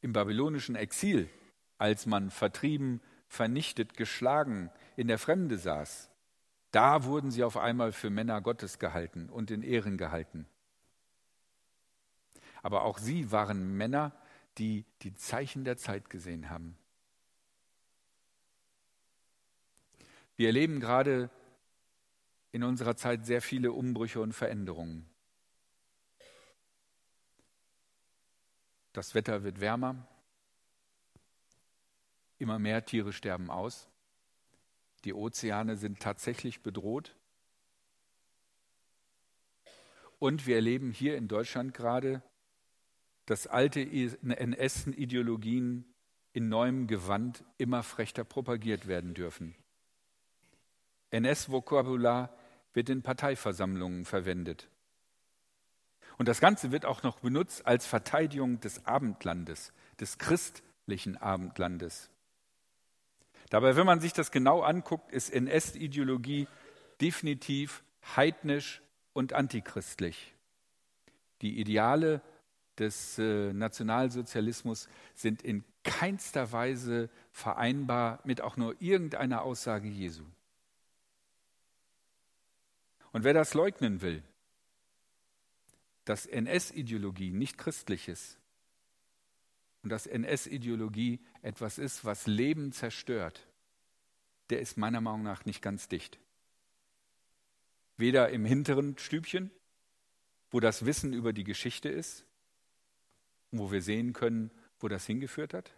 im 0.00 0.12
babylonischen 0.12 0.74
Exil, 0.74 1.28
als 1.78 2.06
man 2.06 2.30
vertrieben, 2.30 3.00
vernichtet, 3.28 3.96
geschlagen 3.96 4.70
in 4.96 5.08
der 5.08 5.18
Fremde 5.18 5.58
saß, 5.58 6.10
da 6.70 7.04
wurden 7.04 7.30
sie 7.30 7.44
auf 7.44 7.56
einmal 7.56 7.92
für 7.92 8.10
Männer 8.10 8.40
Gottes 8.40 8.78
gehalten 8.78 9.28
und 9.28 9.50
in 9.50 9.62
Ehren 9.62 9.96
gehalten. 9.96 10.46
Aber 12.62 12.82
auch 12.82 12.98
sie 12.98 13.30
waren 13.30 13.76
Männer, 13.76 14.12
die 14.58 14.84
die 15.02 15.14
Zeichen 15.14 15.64
der 15.64 15.76
Zeit 15.76 16.10
gesehen 16.10 16.50
haben. 16.50 16.76
Wir 20.36 20.48
erleben 20.48 20.80
gerade 20.80 21.30
in 22.52 22.62
unserer 22.62 22.96
Zeit 22.96 23.24
sehr 23.26 23.42
viele 23.42 23.72
Umbrüche 23.72 24.20
und 24.20 24.32
Veränderungen. 24.32 25.08
Das 28.92 29.14
Wetter 29.14 29.44
wird 29.44 29.60
wärmer, 29.60 30.08
immer 32.38 32.58
mehr 32.58 32.84
Tiere 32.84 33.12
sterben 33.12 33.50
aus, 33.50 33.88
die 35.04 35.14
Ozeane 35.14 35.76
sind 35.76 36.00
tatsächlich 36.00 36.62
bedroht 36.62 37.14
und 40.18 40.46
wir 40.46 40.56
erleben 40.56 40.90
hier 40.92 41.16
in 41.16 41.28
Deutschland 41.28 41.72
gerade, 41.74 42.22
dass 43.26 43.46
alte 43.46 43.80
NS-Ideologien 43.80 45.94
in 46.32 46.48
neuem 46.48 46.86
Gewand 46.86 47.44
immer 47.58 47.82
frechter 47.82 48.24
propagiert 48.24 48.86
werden 48.86 49.12
dürfen. 49.14 49.54
NS-Vokabular 51.10 52.30
wird 52.72 52.88
in 52.90 53.02
Parteiversammlungen 53.02 54.04
verwendet. 54.04 54.68
Und 56.18 56.28
das 56.28 56.40
Ganze 56.40 56.72
wird 56.72 56.84
auch 56.84 57.02
noch 57.02 57.20
benutzt 57.20 57.66
als 57.66 57.86
Verteidigung 57.86 58.60
des 58.60 58.86
Abendlandes, 58.86 59.72
des 60.00 60.18
christlichen 60.18 61.16
Abendlandes. 61.16 62.10
Dabei, 63.50 63.76
wenn 63.76 63.86
man 63.86 64.00
sich 64.00 64.12
das 64.12 64.30
genau 64.30 64.62
anguckt, 64.62 65.12
ist 65.12 65.30
NS-Ideologie 65.30 66.48
definitiv 67.00 67.84
heidnisch 68.16 68.82
und 69.12 69.32
antichristlich. 69.32 70.34
Die 71.42 71.60
Ideale 71.60 72.22
des 72.78 73.18
äh, 73.18 73.52
Nationalsozialismus 73.52 74.88
sind 75.14 75.42
in 75.42 75.64
keinster 75.84 76.52
Weise 76.52 77.08
vereinbar 77.30 78.20
mit 78.24 78.40
auch 78.40 78.56
nur 78.56 78.74
irgendeiner 78.80 79.42
Aussage 79.42 79.88
Jesu. 79.88 80.24
Und 83.12 83.24
wer 83.24 83.34
das 83.34 83.54
leugnen 83.54 84.02
will, 84.02 84.22
dass 86.04 86.26
NS-Ideologie 86.26 87.30
nicht 87.30 87.58
christlich 87.58 88.08
ist 88.08 88.38
und 89.82 89.90
dass 89.90 90.06
NS-Ideologie 90.06 91.20
etwas 91.42 91.78
ist, 91.78 92.04
was 92.04 92.26
Leben 92.26 92.72
zerstört, 92.72 93.46
der 94.50 94.60
ist 94.60 94.76
meiner 94.76 95.00
Meinung 95.00 95.22
nach 95.22 95.44
nicht 95.44 95.62
ganz 95.62 95.88
dicht. 95.88 96.18
Weder 97.96 98.28
im 98.30 98.44
hinteren 98.44 98.96
Stübchen, 98.98 99.50
wo 100.50 100.60
das 100.60 100.86
Wissen 100.86 101.12
über 101.12 101.32
die 101.32 101.44
Geschichte 101.44 101.88
ist, 101.88 102.24
wo 103.50 103.72
wir 103.72 103.82
sehen 103.82 104.12
können, 104.12 104.50
wo 104.78 104.88
das 104.88 105.06
hingeführt 105.06 105.54
hat, 105.54 105.72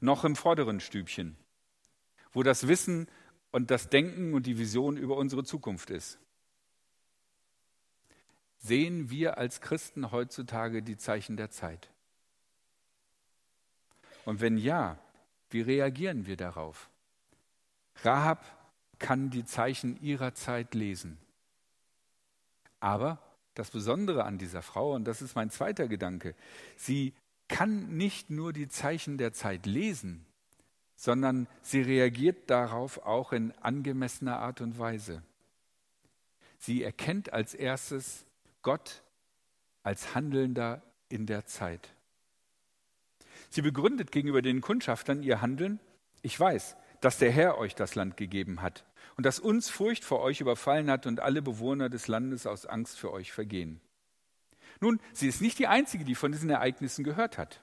noch 0.00 0.24
im 0.24 0.36
vorderen 0.36 0.80
Stübchen, 0.80 1.36
wo 2.32 2.42
das 2.42 2.68
Wissen 2.68 3.08
und 3.52 3.70
das 3.70 3.88
Denken 3.88 4.34
und 4.34 4.46
die 4.46 4.58
Vision 4.58 4.96
über 4.96 5.16
unsere 5.16 5.44
Zukunft 5.44 5.90
ist. 5.90 6.18
Sehen 8.58 9.10
wir 9.10 9.38
als 9.38 9.60
Christen 9.60 10.10
heutzutage 10.10 10.82
die 10.82 10.96
Zeichen 10.96 11.36
der 11.36 11.50
Zeit? 11.50 11.90
Und 14.24 14.40
wenn 14.40 14.56
ja, 14.56 14.98
wie 15.50 15.60
reagieren 15.60 16.26
wir 16.26 16.36
darauf? 16.36 16.90
Rahab 18.02 18.44
kann 18.98 19.30
die 19.30 19.44
Zeichen 19.44 20.00
ihrer 20.02 20.34
Zeit 20.34 20.74
lesen. 20.74 21.18
Aber 22.80 23.18
das 23.54 23.70
Besondere 23.70 24.24
an 24.24 24.38
dieser 24.38 24.62
Frau, 24.62 24.94
und 24.94 25.04
das 25.04 25.22
ist 25.22 25.34
mein 25.34 25.50
zweiter 25.50 25.88
Gedanke, 25.88 26.34
sie 26.76 27.14
kann 27.48 27.96
nicht 27.96 28.28
nur 28.30 28.52
die 28.52 28.68
Zeichen 28.68 29.18
der 29.18 29.32
Zeit 29.32 29.66
lesen, 29.66 30.26
sondern 30.96 31.46
sie 31.62 31.80
reagiert 31.80 32.50
darauf 32.50 32.98
auch 33.06 33.32
in 33.32 33.52
angemessener 33.62 34.38
Art 34.40 34.60
und 34.60 34.78
Weise. 34.78 35.22
Sie 36.58 36.82
erkennt 36.82 37.32
als 37.32 37.54
erstes 37.54 38.25
Gott 38.66 39.04
als 39.84 40.16
Handelnder 40.16 40.82
in 41.08 41.26
der 41.26 41.46
Zeit. 41.46 41.94
Sie 43.48 43.62
begründet 43.62 44.10
gegenüber 44.10 44.42
den 44.42 44.60
Kundschaftern 44.60 45.22
ihr 45.22 45.40
Handeln, 45.40 45.78
ich 46.20 46.38
weiß, 46.38 46.76
dass 47.00 47.18
der 47.18 47.30
Herr 47.30 47.58
euch 47.58 47.76
das 47.76 47.94
Land 47.94 48.16
gegeben 48.16 48.62
hat 48.62 48.84
und 49.16 49.24
dass 49.24 49.38
uns 49.38 49.70
Furcht 49.70 50.04
vor 50.04 50.20
euch 50.20 50.40
überfallen 50.40 50.90
hat 50.90 51.06
und 51.06 51.20
alle 51.20 51.42
Bewohner 51.42 51.88
des 51.88 52.08
Landes 52.08 52.44
aus 52.44 52.66
Angst 52.66 52.98
für 52.98 53.12
euch 53.12 53.30
vergehen. 53.30 53.80
Nun, 54.80 54.98
sie 55.12 55.28
ist 55.28 55.40
nicht 55.40 55.60
die 55.60 55.68
Einzige, 55.68 56.04
die 56.04 56.16
von 56.16 56.32
diesen 56.32 56.50
Ereignissen 56.50 57.04
gehört 57.04 57.38
hat. 57.38 57.62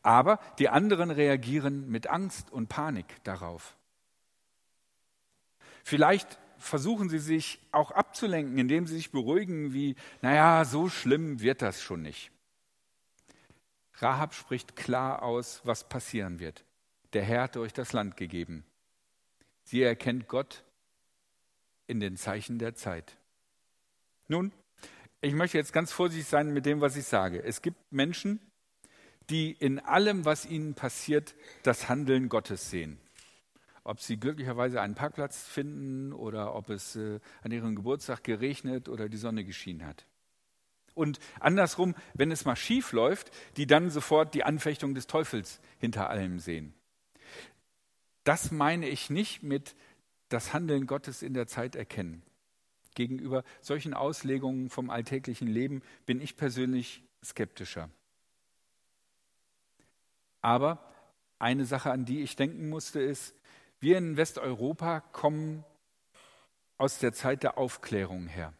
Aber 0.00 0.40
die 0.58 0.70
anderen 0.70 1.10
reagieren 1.10 1.90
mit 1.90 2.06
Angst 2.06 2.50
und 2.50 2.70
Panik 2.70 3.22
darauf. 3.24 3.76
Vielleicht 5.84 6.38
versuchen 6.60 7.08
sie 7.08 7.18
sich 7.18 7.58
auch 7.72 7.90
abzulenken, 7.90 8.58
indem 8.58 8.86
sie 8.86 8.94
sich 8.94 9.10
beruhigen, 9.10 9.72
wie, 9.72 9.96
naja, 10.22 10.64
so 10.64 10.88
schlimm 10.88 11.40
wird 11.40 11.62
das 11.62 11.82
schon 11.82 12.02
nicht. 12.02 12.30
Rahab 13.94 14.34
spricht 14.34 14.76
klar 14.76 15.22
aus, 15.22 15.60
was 15.64 15.88
passieren 15.88 16.38
wird. 16.38 16.64
Der 17.12 17.24
Herr 17.24 17.42
hat 17.42 17.56
euch 17.56 17.72
das 17.72 17.92
Land 17.92 18.16
gegeben. 18.16 18.64
Sie 19.64 19.82
erkennt 19.82 20.28
Gott 20.28 20.64
in 21.86 22.00
den 22.00 22.16
Zeichen 22.16 22.58
der 22.58 22.74
Zeit. 22.74 23.16
Nun, 24.28 24.52
ich 25.20 25.34
möchte 25.34 25.58
jetzt 25.58 25.72
ganz 25.72 25.92
vorsichtig 25.92 26.28
sein 26.28 26.52
mit 26.52 26.66
dem, 26.66 26.80
was 26.80 26.96
ich 26.96 27.04
sage. 27.04 27.42
Es 27.42 27.62
gibt 27.62 27.92
Menschen, 27.92 28.40
die 29.28 29.52
in 29.52 29.78
allem, 29.80 30.24
was 30.24 30.46
ihnen 30.46 30.74
passiert, 30.74 31.34
das 31.62 31.88
Handeln 31.88 32.28
Gottes 32.28 32.70
sehen 32.70 32.98
ob 33.84 34.00
sie 34.00 34.18
glücklicherweise 34.18 34.80
einen 34.80 34.94
Parkplatz 34.94 35.46
finden 35.46 36.12
oder 36.12 36.54
ob 36.54 36.70
es 36.70 36.96
äh, 36.96 37.20
an 37.42 37.52
ihrem 37.52 37.74
Geburtstag 37.74 38.24
geregnet 38.24 38.88
oder 38.88 39.08
die 39.08 39.16
Sonne 39.16 39.44
geschienen 39.44 39.86
hat. 39.86 40.06
Und 40.94 41.18
andersrum, 41.38 41.94
wenn 42.14 42.30
es 42.30 42.44
mal 42.44 42.56
schief 42.56 42.92
läuft, 42.92 43.30
die 43.56 43.66
dann 43.66 43.90
sofort 43.90 44.34
die 44.34 44.44
Anfechtung 44.44 44.94
des 44.94 45.06
Teufels 45.06 45.60
hinter 45.78 46.10
allem 46.10 46.38
sehen. 46.38 46.74
Das 48.24 48.50
meine 48.50 48.88
ich 48.88 49.08
nicht 49.08 49.42
mit 49.42 49.74
das 50.28 50.52
Handeln 50.52 50.86
Gottes 50.86 51.22
in 51.22 51.34
der 51.34 51.46
Zeit 51.46 51.74
erkennen. 51.74 52.22
Gegenüber 52.94 53.44
solchen 53.60 53.94
Auslegungen 53.94 54.68
vom 54.68 54.90
alltäglichen 54.90 55.48
Leben 55.48 55.82
bin 56.06 56.20
ich 56.20 56.36
persönlich 56.36 57.02
skeptischer. 57.24 57.88
Aber 60.42 60.92
eine 61.38 61.64
Sache, 61.64 61.90
an 61.90 62.04
die 62.04 62.20
ich 62.20 62.36
denken 62.36 62.68
musste, 62.68 63.00
ist, 63.00 63.34
Wir 63.80 63.96
in 63.96 64.18
Westeuropa 64.18 65.00
kommen 65.00 65.64
aus 66.76 66.98
der 66.98 67.14
Zeit 67.14 67.42
der 67.42 67.56
Aufklärung 67.56 68.26
her. 68.26 68.52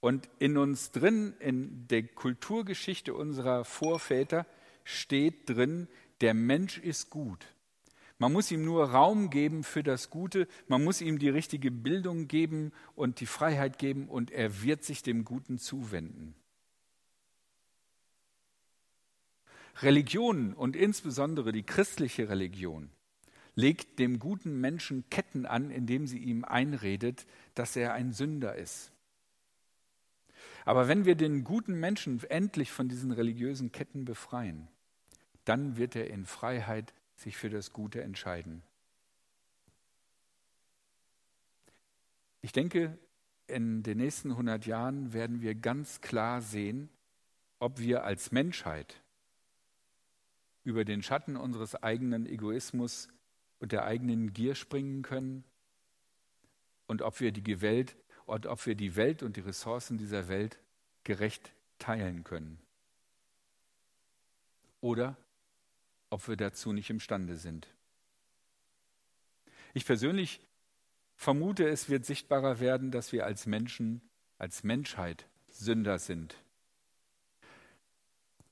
Und 0.00 0.28
in 0.40 0.58
uns 0.58 0.90
drin, 0.90 1.34
in 1.38 1.86
der 1.86 2.02
Kulturgeschichte 2.02 3.14
unserer 3.14 3.64
Vorväter, 3.64 4.44
steht 4.82 5.48
drin, 5.48 5.86
der 6.20 6.34
Mensch 6.34 6.78
ist 6.78 7.10
gut. 7.10 7.46
Man 8.18 8.32
muss 8.32 8.50
ihm 8.50 8.64
nur 8.64 8.90
Raum 8.90 9.30
geben 9.30 9.62
für 9.62 9.84
das 9.84 10.10
Gute, 10.10 10.48
man 10.66 10.82
muss 10.82 11.00
ihm 11.00 11.20
die 11.20 11.28
richtige 11.28 11.70
Bildung 11.70 12.26
geben 12.26 12.72
und 12.96 13.20
die 13.20 13.26
Freiheit 13.26 13.78
geben 13.78 14.08
und 14.08 14.32
er 14.32 14.62
wird 14.62 14.82
sich 14.82 15.02
dem 15.02 15.24
Guten 15.24 15.58
zuwenden. 15.58 16.34
Religionen 19.80 20.54
und 20.54 20.74
insbesondere 20.74 21.52
die 21.52 21.64
christliche 21.64 22.28
Religion 22.28 22.90
legt 23.54 23.98
dem 23.98 24.18
guten 24.18 24.60
Menschen 24.60 25.04
Ketten 25.10 25.46
an, 25.46 25.70
indem 25.70 26.06
sie 26.06 26.18
ihm 26.18 26.44
einredet, 26.44 27.26
dass 27.54 27.76
er 27.76 27.92
ein 27.92 28.12
Sünder 28.12 28.54
ist. 28.56 28.92
Aber 30.64 30.88
wenn 30.88 31.04
wir 31.04 31.16
den 31.16 31.44
guten 31.44 31.78
Menschen 31.78 32.22
endlich 32.24 32.70
von 32.70 32.88
diesen 32.88 33.10
religiösen 33.12 33.72
Ketten 33.72 34.04
befreien, 34.04 34.68
dann 35.44 35.76
wird 35.76 35.96
er 35.96 36.08
in 36.08 36.24
Freiheit 36.24 36.94
sich 37.16 37.36
für 37.36 37.50
das 37.50 37.72
Gute 37.72 38.02
entscheiden. 38.02 38.62
Ich 42.40 42.52
denke, 42.52 42.96
in 43.46 43.82
den 43.82 43.98
nächsten 43.98 44.30
100 44.30 44.66
Jahren 44.66 45.12
werden 45.12 45.42
wir 45.42 45.54
ganz 45.54 46.00
klar 46.00 46.40
sehen, 46.40 46.88
ob 47.58 47.78
wir 47.78 48.04
als 48.04 48.32
Menschheit 48.32 49.00
über 50.64 50.84
den 50.84 51.02
Schatten 51.02 51.36
unseres 51.36 51.80
eigenen 51.80 52.26
Egoismus 52.26 53.08
und 53.62 53.70
der 53.70 53.84
eigenen 53.84 54.32
Gier 54.32 54.56
springen 54.56 55.02
können 55.02 55.44
und 56.88 57.00
ob 57.00 57.20
wir 57.20 57.30
die 57.30 57.60
Welt 57.60 57.94
und 58.26 58.46
ob 58.46 58.66
wir 58.66 58.74
die 58.74 58.96
Welt 58.96 59.22
und 59.22 59.36
die 59.36 59.40
Ressourcen 59.40 59.98
dieser 59.98 60.26
Welt 60.26 60.58
gerecht 61.04 61.52
teilen 61.78 62.24
können. 62.24 62.58
Oder 64.80 65.16
ob 66.10 66.26
wir 66.26 66.36
dazu 66.36 66.72
nicht 66.72 66.90
imstande 66.90 67.36
sind. 67.36 67.68
Ich 69.74 69.86
persönlich 69.86 70.40
vermute, 71.14 71.68
es 71.68 71.88
wird 71.88 72.04
sichtbarer 72.04 72.58
werden, 72.58 72.90
dass 72.90 73.12
wir 73.12 73.24
als 73.24 73.46
Menschen, 73.46 74.02
als 74.38 74.64
Menschheit 74.64 75.28
Sünder 75.50 76.00
sind. 76.00 76.34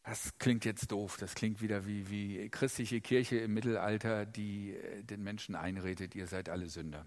Das 0.02 0.38
klingt 0.38 0.64
jetzt 0.64 0.90
doof, 0.92 1.18
das 1.18 1.34
klingt 1.34 1.60
wieder 1.60 1.86
wie, 1.86 2.08
wie 2.08 2.48
christliche 2.48 3.00
Kirche 3.00 3.38
im 3.38 3.52
Mittelalter, 3.52 4.24
die 4.24 4.74
äh, 4.74 5.02
den 5.02 5.22
Menschen 5.22 5.54
einredet, 5.54 6.14
ihr 6.14 6.26
seid 6.26 6.48
alle 6.48 6.68
Sünder, 6.68 7.06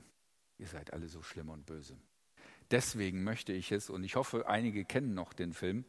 ihr 0.59 0.67
seid 0.67 0.93
alle 0.93 1.07
so 1.07 1.23
schlimm 1.23 1.49
und 1.49 1.65
böse. 1.65 1.97
Deswegen 2.71 3.23
möchte 3.23 3.51
ich 3.53 3.71
es, 3.71 3.89
und 3.89 4.03
ich 4.03 4.15
hoffe, 4.15 4.47
einige 4.47 4.85
kennen 4.85 5.13
noch 5.13 5.33
den 5.33 5.53
Film, 5.53 5.85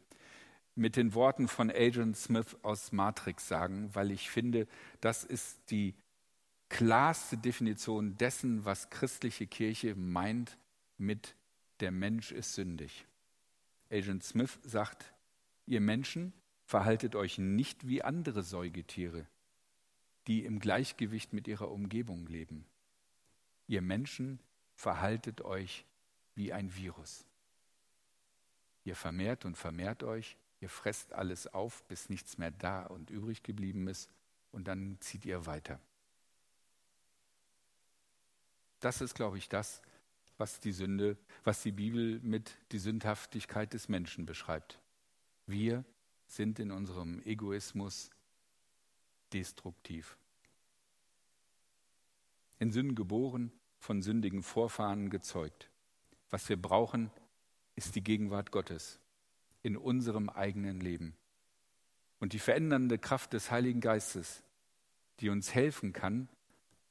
mit 0.75 0.97
den 0.97 1.13
Worten 1.13 1.47
von 1.47 1.71
Agent 1.71 2.17
Smith 2.17 2.57
aus 2.61 2.91
Matrix 2.91 3.47
sagen, 3.47 3.89
weil 3.93 4.11
ich 4.11 4.29
finde, 4.29 4.67
das 4.99 5.23
ist 5.23 5.71
die 5.71 5.95
klarste 6.69 7.37
Definition 7.37 8.17
dessen, 8.17 8.65
was 8.65 8.89
christliche 8.89 9.47
Kirche 9.47 9.95
meint 9.95 10.57
mit 10.97 11.35
der 11.79 11.91
Mensch 11.91 12.31
ist 12.31 12.55
sündig. 12.55 13.05
Agent 13.89 14.23
Smith 14.23 14.59
sagt, 14.63 15.13
ihr 15.65 15.79
Menschen 15.79 16.33
verhaltet 16.65 17.15
euch 17.15 17.37
nicht 17.37 17.87
wie 17.87 18.01
andere 18.01 18.43
Säugetiere, 18.43 19.25
die 20.27 20.43
im 20.43 20.59
Gleichgewicht 20.59 21.33
mit 21.33 21.47
ihrer 21.47 21.71
Umgebung 21.71 22.25
leben. 22.27 22.65
Ihr 23.67 23.81
Menschen 23.81 24.39
verhaltet 24.73 25.41
euch 25.41 25.85
wie 26.35 26.51
ein 26.51 26.75
Virus. 26.75 27.25
Ihr 28.83 28.95
vermehrt 28.95 29.45
und 29.45 29.57
vermehrt 29.57 30.03
euch, 30.03 30.37
ihr 30.59 30.69
fresst 30.69 31.13
alles 31.13 31.47
auf, 31.47 31.83
bis 31.85 32.09
nichts 32.09 32.37
mehr 32.37 32.51
da 32.51 32.83
und 32.83 33.09
übrig 33.09 33.43
geblieben 33.43 33.87
ist, 33.87 34.09
und 34.51 34.67
dann 34.67 34.97
zieht 35.01 35.25
ihr 35.25 35.45
weiter. 35.45 35.79
Das 38.79 39.01
ist, 39.01 39.15
glaube 39.15 39.37
ich, 39.37 39.49
das, 39.49 39.81
was 40.37 40.59
die 40.59 40.71
Sünde, 40.71 41.17
was 41.43 41.61
die 41.61 41.71
Bibel 41.71 42.19
mit 42.21 42.55
die 42.71 42.79
Sündhaftigkeit 42.79 43.73
des 43.73 43.89
Menschen 43.89 44.25
beschreibt. 44.25 44.79
Wir 45.47 45.83
sind 46.35 46.59
in 46.59 46.71
unserem 46.71 47.21
Egoismus 47.23 48.09
destruktiv. 49.33 50.17
In 52.59 52.71
Sünden 52.71 52.95
geboren, 52.95 53.51
von 53.79 54.01
sündigen 54.01 54.43
Vorfahren 54.43 55.09
gezeugt. 55.09 55.69
Was 56.29 56.49
wir 56.49 56.61
brauchen, 56.61 57.11
ist 57.75 57.95
die 57.95 58.03
Gegenwart 58.03 58.51
Gottes 58.51 58.99
in 59.61 59.77
unserem 59.77 60.29
eigenen 60.29 60.79
Leben 60.79 61.15
und 62.19 62.33
die 62.33 62.39
verändernde 62.39 62.97
Kraft 62.97 63.33
des 63.33 63.51
Heiligen 63.51 63.81
Geistes, 63.81 64.43
die 65.19 65.29
uns 65.29 65.53
helfen 65.53 65.93
kann, 65.93 66.27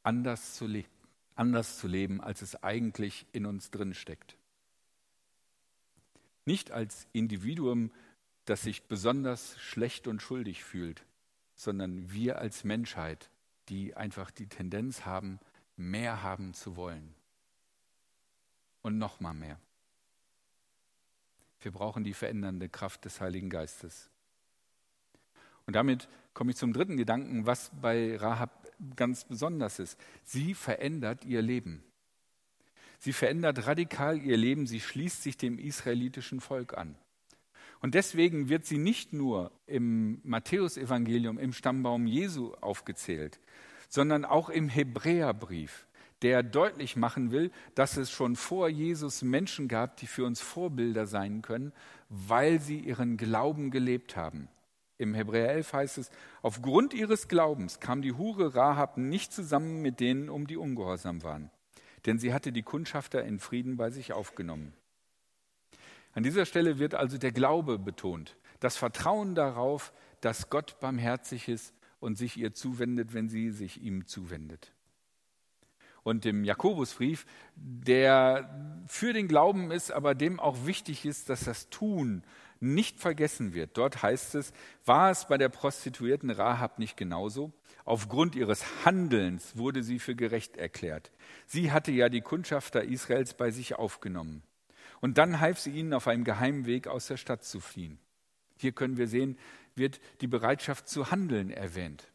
anders 0.03 0.55
zu, 0.55 0.67
le 0.67 0.85
anders 1.35 1.79
zu 1.79 1.89
leben, 1.89 2.21
als 2.21 2.43
es 2.43 2.63
eigentlich 2.63 3.27
in 3.33 3.47
uns 3.47 3.71
drin 3.71 3.95
steckt. 3.95 4.37
Nicht 6.45 6.71
als 6.71 7.07
Individuum, 7.13 7.91
das 8.45 8.63
sich 8.63 8.85
besonders 8.85 9.59
schlecht 9.59 10.07
und 10.07 10.21
schuldig 10.21 10.65
fühlt, 10.65 11.05
sondern 11.55 12.13
wir 12.13 12.39
als 12.39 12.65
Menschheit, 12.65 13.31
die 13.69 13.95
einfach 13.95 14.31
die 14.31 14.47
Tendenz 14.47 15.07
haben, 15.07 15.39
mehr 15.77 16.23
haben 16.23 16.55
zu 16.55 16.77
wollen 16.77 17.15
und 18.83 18.99
noch 18.99 19.21
mal 19.21 19.35
mehr. 19.35 19.59
Wir 21.61 21.73
brauchen 21.73 22.05
die 22.05 22.13
verändernde 22.13 22.69
Kraft 22.69 23.05
des 23.07 23.21
Heiligen 23.21 23.49
Geistes. 23.49 24.11
Und 25.67 25.75
damit 25.75 26.09
komme 26.35 26.51
ich 26.51 26.59
zum 26.59 26.75
dritten 26.75 26.99
Gedanken, 26.99 27.47
was 27.47 27.71
bei 27.81 28.17
Rahab 28.17 28.69
ganz 28.97 29.25
besonders 29.25 29.79
ist. 29.79 29.99
Sie 30.25 30.53
verändert 30.53 31.25
ihr 31.25 31.41
Leben. 31.41 31.83
Sie 32.99 33.15
verändert 33.15 33.67
radikal 33.67 34.21
ihr 34.21 34.37
Leben. 34.37 34.67
Sie 34.67 34.81
schließt 34.81 35.23
sich 35.23 35.39
dem 35.39 35.59
israelitischen 35.59 36.41
Volk 36.41 36.77
an. 36.77 36.97
Und 37.85 37.95
deswegen 37.95 38.49
wird 38.49 38.65
sie 38.65 38.79
nicht 38.79 39.13
nur 39.13 39.53
im 39.67 40.19
Matthäusevangelium 40.25 41.39
im 41.39 41.53
Stammbaum 41.53 42.07
Jesu 42.07 42.55
aufgezählt, 42.63 43.39
sondern 43.91 44.25
auch 44.25 44.49
im 44.49 44.71
Hebräerbrief 44.71 45.87
der 46.23 46.43
deutlich 46.43 46.97
machen 46.97 47.31
will, 47.31 47.51
dass 47.75 47.99
es 47.99 48.11
schon 48.11 48.37
vor 48.37 48.71
Jesus 48.71 49.21
Menschen 49.21 49.69
gab, 49.69 49.99
die 49.99 50.07
für 50.07 50.25
uns 50.25 50.41
Vorbilder 50.41 51.07
sein 51.07 51.43
können, 51.43 51.75
weil 52.09 52.59
sie 52.59 52.79
ihren 52.79 53.19
Glauben 53.19 53.71
gelebt 53.71 54.17
haben. 54.17 54.49
Im 54.97 55.13
Hebräer 55.13 55.51
11 55.51 55.73
heißt 55.75 55.99
es, 55.99 56.11
aufgrund 56.41 56.95
ihres 56.95 57.29
Glaubens 57.29 57.81
kam 57.81 58.01
die 58.01 58.15
Hure 58.15 58.55
Rahab 58.55 58.97
nicht 58.97 59.31
zusammen 59.31 59.83
mit 59.83 60.01
denen, 60.01 60.31
um 60.31 60.47
die 60.47 60.57
ungehorsam 60.57 61.23
waren, 61.23 61.51
denn 62.07 62.19
sie 62.19 62.33
hatte 62.33 62.51
die 62.51 62.63
Kundschafter 62.63 63.23
in 63.23 63.41
Frieden 63.41 63.77
bei 63.77 63.91
sich 63.91 64.15
aufgenommen. 64.15 64.73
An 66.15 66.23
dieser 66.23 66.47
Stelle 66.47 66.79
wird 66.79 66.95
also 66.95 67.19
der 67.19 67.33
Glaube 67.33 67.79
betont, 67.79 68.37
das 68.61 68.77
Vertrauen 68.77 69.35
darauf, 69.35 69.93
dass 70.21 70.49
Gott 70.49 70.81
barmherzig 70.81 71.49
ist 71.49 71.75
und 72.01 72.17
sich 72.17 72.37
ihr 72.37 72.55
zuwendet, 72.55 73.13
wenn 73.13 73.29
sie 73.29 73.51
sich 73.51 73.83
ihm 73.83 74.07
zuwendet 74.07 74.73
und 76.05 76.25
dem 76.25 76.45
Jakobusbrief, 76.45 77.27
der 77.57 78.85
für 78.87 79.13
den 79.13 79.27
Glauben 79.27 79.73
ist, 79.73 79.91
aber 79.91 80.15
dem 80.15 80.39
auch 80.39 80.67
wichtig 80.67 81.05
ist, 81.05 81.29
dass 81.29 81.45
das 81.45 81.71
Tun 81.71 82.23
nicht 82.61 83.01
vergessen 83.01 83.53
wird. 83.53 83.77
Dort 83.77 84.03
heißt 84.03 84.37
es, 84.37 84.53
war 84.85 85.11
es 85.11 85.27
bei 85.27 85.37
der 85.39 85.49
Prostituierten 85.49 86.31
Rahab 86.31 86.79
nicht 86.79 86.97
genauso? 86.97 87.53
Aufgrund 87.85 88.37
ihres 88.37 88.65
Handelns 88.85 89.57
wurde 89.57 89.83
sie 89.83 89.99
für 89.99 90.15
gerecht 90.15 90.57
erklärt. 90.57 91.11
Sie 91.47 91.73
hatte 91.73 91.91
ja 91.91 92.09
die 92.09 92.23
Kundschafter 92.23 92.85
Israels 92.85 93.35
bei 93.35 93.51
sich 93.51 93.75
aufgenommen. 93.75 94.43
Und 95.01 95.19
dann 95.19 95.41
half 95.41 95.59
sie 95.59 95.71
ihnen 95.71 95.93
auf 95.93 96.09
einem 96.09 96.25
geheimen 96.25 96.67
Weg 96.67 96.87
aus 96.89 97.07
der 97.07 97.17
Stadt 97.17 97.45
zu 97.45 97.61
fliehen. 97.61 97.99
Hier 98.57 98.73
können 98.73 98.97
wir 98.97 99.09
sehen, 99.09 99.39
wird 99.75 100.01
die 100.21 100.27
Bereitschaft 100.27 100.89
zu 100.89 101.11
handeln 101.11 101.51
erwähnt. 101.51 102.11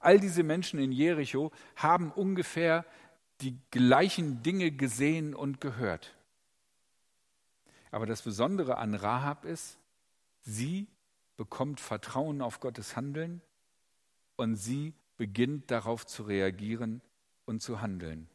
All 0.00 0.20
diese 0.20 0.42
Menschen 0.42 0.78
in 0.78 0.92
Jericho 0.92 1.50
haben 1.76 2.12
ungefähr 2.12 2.84
die 3.40 3.58
gleichen 3.70 4.42
Dinge 4.42 4.70
gesehen 4.70 5.34
und 5.34 5.60
gehört. 5.60 6.14
Aber 7.90 8.06
das 8.06 8.22
Besondere 8.22 8.78
an 8.78 8.94
Rahab 8.94 9.44
ist, 9.44 9.78
sie 10.42 10.88
bekommt 11.36 11.80
Vertrauen 11.80 12.42
auf 12.42 12.60
Gottes 12.60 12.96
Handeln 12.96 13.40
und 14.36 14.56
sie 14.56 14.94
beginnt 15.16 15.70
darauf 15.70 16.06
zu 16.06 16.24
reagieren 16.24 17.00
und 17.44 17.62
zu 17.62 17.80
handeln. 17.80 18.28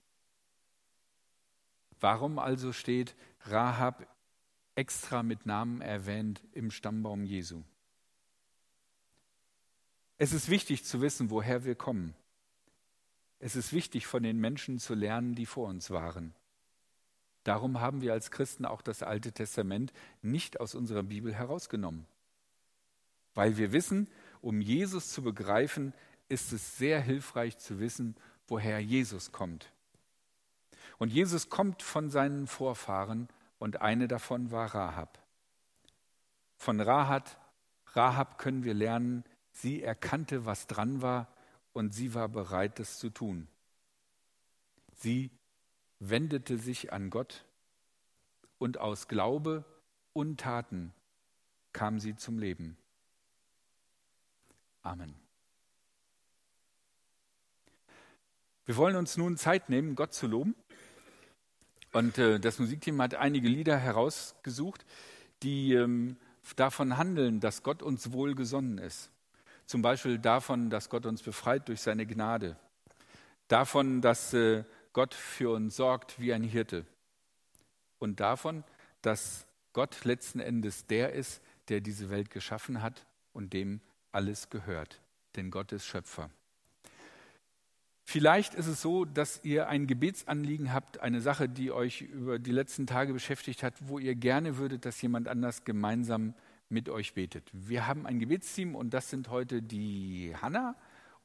Warum 1.99 2.39
also 2.39 2.71
steht 2.71 3.15
Rahab 3.41 4.07
extra 4.75 5.23
mit 5.23 5.45
Namen 5.45 5.81
erwähnt 5.81 6.41
im 6.53 6.71
Stammbaum 6.71 7.23
Jesu? 7.23 7.63
Es 10.17 10.33
ist 10.33 10.49
wichtig 10.49 10.83
zu 10.83 11.01
wissen, 11.01 11.29
woher 11.29 11.63
wir 11.63 11.75
kommen. 11.75 12.13
Es 13.39 13.55
ist 13.55 13.71
wichtig, 13.71 14.05
von 14.05 14.23
den 14.23 14.38
Menschen 14.39 14.79
zu 14.79 14.93
lernen, 14.93 15.33
die 15.33 15.45
vor 15.45 15.67
uns 15.67 15.91
waren. 15.91 16.33
Darum 17.45 17.79
haben 17.79 18.01
wir 18.01 18.12
als 18.12 18.31
Christen 18.31 18.65
auch 18.65 18.81
das 18.81 19.01
Alte 19.01 19.31
Testament 19.31 19.93
nicht 20.21 20.59
aus 20.59 20.75
unserer 20.75 21.03
Bibel 21.03 21.33
herausgenommen. 21.33 22.05
Weil 23.33 23.57
wir 23.57 23.71
wissen, 23.71 24.09
um 24.41 24.59
Jesus 24.59 25.12
zu 25.12 25.21
begreifen, 25.21 25.93
ist 26.27 26.51
es 26.51 26.77
sehr 26.77 27.01
hilfreich 27.01 27.57
zu 27.57 27.79
wissen, 27.79 28.15
woher 28.47 28.79
Jesus 28.79 29.31
kommt. 29.31 29.71
Und 30.99 31.12
Jesus 31.12 31.49
kommt 31.49 31.81
von 31.81 32.09
seinen 32.09 32.45
Vorfahren 32.45 33.29
und 33.57 33.81
eine 33.81 34.07
davon 34.07 34.51
war 34.51 34.75
Rahab. 34.75 35.17
Von 36.57 36.81
Rahab, 36.81 37.38
Rahab 37.93 38.38
können 38.38 38.63
wir 38.63 38.73
lernen, 38.73 39.23
sie 39.51 39.81
erkannte, 39.81 40.45
was 40.45 40.67
dran 40.67 41.01
war 41.01 41.27
und 41.73 41.93
sie 41.93 42.13
war 42.13 42.27
bereit, 42.27 42.79
das 42.79 42.99
zu 42.99 43.09
tun. 43.09 43.47
Sie 44.93 45.31
wendete 45.99 46.57
sich 46.57 46.91
an 46.91 47.09
Gott 47.09 47.45
und 48.57 48.77
aus 48.77 49.07
Glaube 49.07 49.63
und 50.12 50.41
Taten 50.41 50.93
kam 51.71 51.99
sie 51.99 52.17
zum 52.17 52.39
Leben. 52.39 52.77
Amen. 54.81 55.15
Wir 58.65 58.75
wollen 58.75 58.97
uns 58.97 59.15
nun 59.15 59.38
Zeit 59.38 59.69
nehmen, 59.69 59.95
Gott 59.95 60.13
zu 60.13 60.27
loben. 60.27 60.55
Und 61.91 62.17
äh, 62.17 62.39
das 62.39 62.60
Musikteam 62.60 63.02
hat 63.02 63.15
einige 63.15 63.47
Lieder 63.47 63.78
herausgesucht, 63.78 64.86
die 65.43 65.73
ähm, 65.73 66.17
davon 66.56 66.97
handeln, 66.97 67.39
dass 67.39 67.63
Gott 67.63 67.82
uns 67.82 68.12
wohlgesonnen 68.12 68.78
ist. 68.78 69.12
Zum 69.65 69.82
Beispiel 69.82 70.19
davon, 70.19 70.69
dass 70.69 70.89
Gott 70.89 71.06
uns 71.06 71.21
befreit 71.21 71.67
durch 71.67 71.82
seine 71.82 72.06
Gnade. 72.06 72.58
Davon, 73.47 74.02
dass 74.02 74.34
äh, 74.34 74.63
Gott 74.93 75.13
für 75.13 75.52
uns 75.52 75.75
sorgt 75.75 76.19
wie 76.19 76.34
ein 76.34 76.43
Hirte. 76.43 76.86
Und 77.99 78.19
davon, 78.19 78.63
dass 79.02 79.45
Gott 79.73 80.06
letzten 80.06 80.39
Endes 80.39 80.88
der 80.88 81.13
ist, 81.13 81.41
der 81.69 81.82
diese 81.82 82.10
Welt 82.10 82.30
geschaffen 82.32 82.82
hat 82.82 83.06
und 83.34 83.54
dem 83.54 83.82
alles 84.12 84.49
gehört. 84.49 85.02
Denn 85.36 85.52
Gott 85.52 85.71
ist 85.71 85.86
Schöpfer. 85.86 86.30
Vielleicht 88.12 88.56
ist 88.56 88.65
es 88.65 88.82
so, 88.82 89.06
dass 89.06 89.39
ihr 89.43 89.69
ein 89.69 89.86
Gebetsanliegen 89.86 90.74
habt, 90.74 91.00
eine 91.00 91.22
Sache, 91.22 91.48
die 91.48 91.72
euch 91.72 92.02
über 92.02 92.39
die 92.39 92.52
letzten 92.52 92.88
Tage 92.88 93.13
beschäftigt 93.13 93.62
hat, 93.62 93.76
wo 93.82 94.00
ihr 94.00 94.15
gerne 94.15 94.58
würdet, 94.58 94.84
dass 94.86 95.00
jemand 95.00 95.28
anders 95.28 95.63
gemeinsam 95.63 96.34
mit 96.69 96.89
euch 96.89 97.13
betet. 97.13 97.52
Wir 97.54 97.86
haben 97.86 98.08
ein 98.08 98.17
Gebetsteam 98.17 98.74
und 98.74 98.95
das 98.95 99.12
sind 99.12 99.30
heute 99.30 99.62
die 99.62 100.34
Hanna 100.41 100.76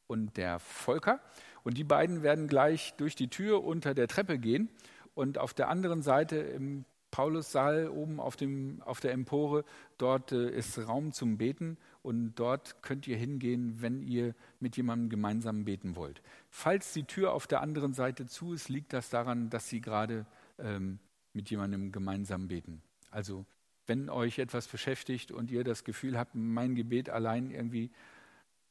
und 0.08 0.36
der 0.36 0.58
Volker. 0.58 1.20
Und 1.62 1.78
die 1.78 1.84
beiden 1.84 2.22
werden 2.22 2.48
gleich 2.48 2.92
durch 2.98 3.16
die 3.16 3.28
Tür 3.28 3.64
unter 3.64 3.94
der 3.94 4.06
Treppe 4.06 4.38
gehen 4.38 4.68
und 5.14 5.38
auf 5.38 5.54
der 5.54 5.70
anderen 5.70 6.02
Seite 6.02 6.36
im 6.36 6.84
Paulussaal 7.10 7.88
oben 7.88 8.20
auf, 8.20 8.36
dem, 8.36 8.82
auf 8.84 9.00
der 9.00 9.12
Empore, 9.12 9.64
dort 9.96 10.32
äh, 10.32 10.50
ist 10.50 10.78
Raum 10.86 11.12
zum 11.12 11.38
Beten 11.38 11.78
und 12.04 12.34
dort 12.34 12.82
könnt 12.82 13.08
ihr 13.08 13.16
hingehen, 13.16 13.80
wenn 13.80 14.02
ihr 14.02 14.34
mit 14.60 14.76
jemandem 14.76 15.08
gemeinsam 15.08 15.64
beten 15.64 15.96
wollt. 15.96 16.20
Falls 16.50 16.92
die 16.92 17.04
Tür 17.04 17.32
auf 17.32 17.46
der 17.46 17.62
anderen 17.62 17.94
Seite 17.94 18.26
zu 18.26 18.52
ist, 18.52 18.68
liegt 18.68 18.92
das 18.92 19.08
daran, 19.08 19.48
dass 19.48 19.70
sie 19.70 19.80
gerade 19.80 20.26
ähm, 20.58 20.98
mit 21.32 21.48
jemandem 21.48 21.92
gemeinsam 21.92 22.46
beten. 22.48 22.82
Also 23.10 23.46
wenn 23.86 24.10
euch 24.10 24.38
etwas 24.38 24.68
beschäftigt 24.68 25.32
und 25.32 25.50
ihr 25.50 25.64
das 25.64 25.82
Gefühl 25.82 26.18
habt, 26.18 26.34
mein 26.34 26.74
Gebet 26.74 27.08
allein 27.08 27.50
irgendwie 27.50 27.90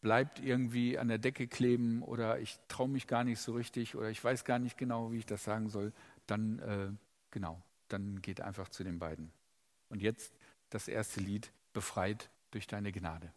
bleibt 0.02 0.40
irgendwie 0.40 1.00
an 1.00 1.08
der 1.08 1.18
Decke 1.18 1.48
kleben 1.48 2.04
oder 2.04 2.40
ich 2.40 2.60
traue 2.68 2.90
mich 2.90 3.08
gar 3.08 3.24
nicht 3.24 3.40
so 3.40 3.54
richtig 3.54 3.96
oder 3.96 4.12
ich 4.12 4.24
weiß 4.24 4.46
gar 4.46 4.60
nicht 4.60 4.78
genau, 4.78 5.12
wie 5.12 5.18
ich 5.18 5.26
das 5.26 5.44
sagen 5.44 5.70
soll, 5.70 5.92
dann 6.28 6.60
äh, 6.60 6.90
genau, 7.32 7.60
dann 7.88 8.22
geht 8.22 8.42
einfach 8.42 8.70
zu 8.70 8.84
den 8.84 9.00
beiden. 9.00 9.32
Und 9.90 10.04
jetzt 10.04 10.36
das 10.70 10.88
erste 10.88 11.20
Lied, 11.20 11.52
befreit 11.74 12.30
durch 12.54 12.68
deine 12.68 12.92
Gnade. 12.92 13.34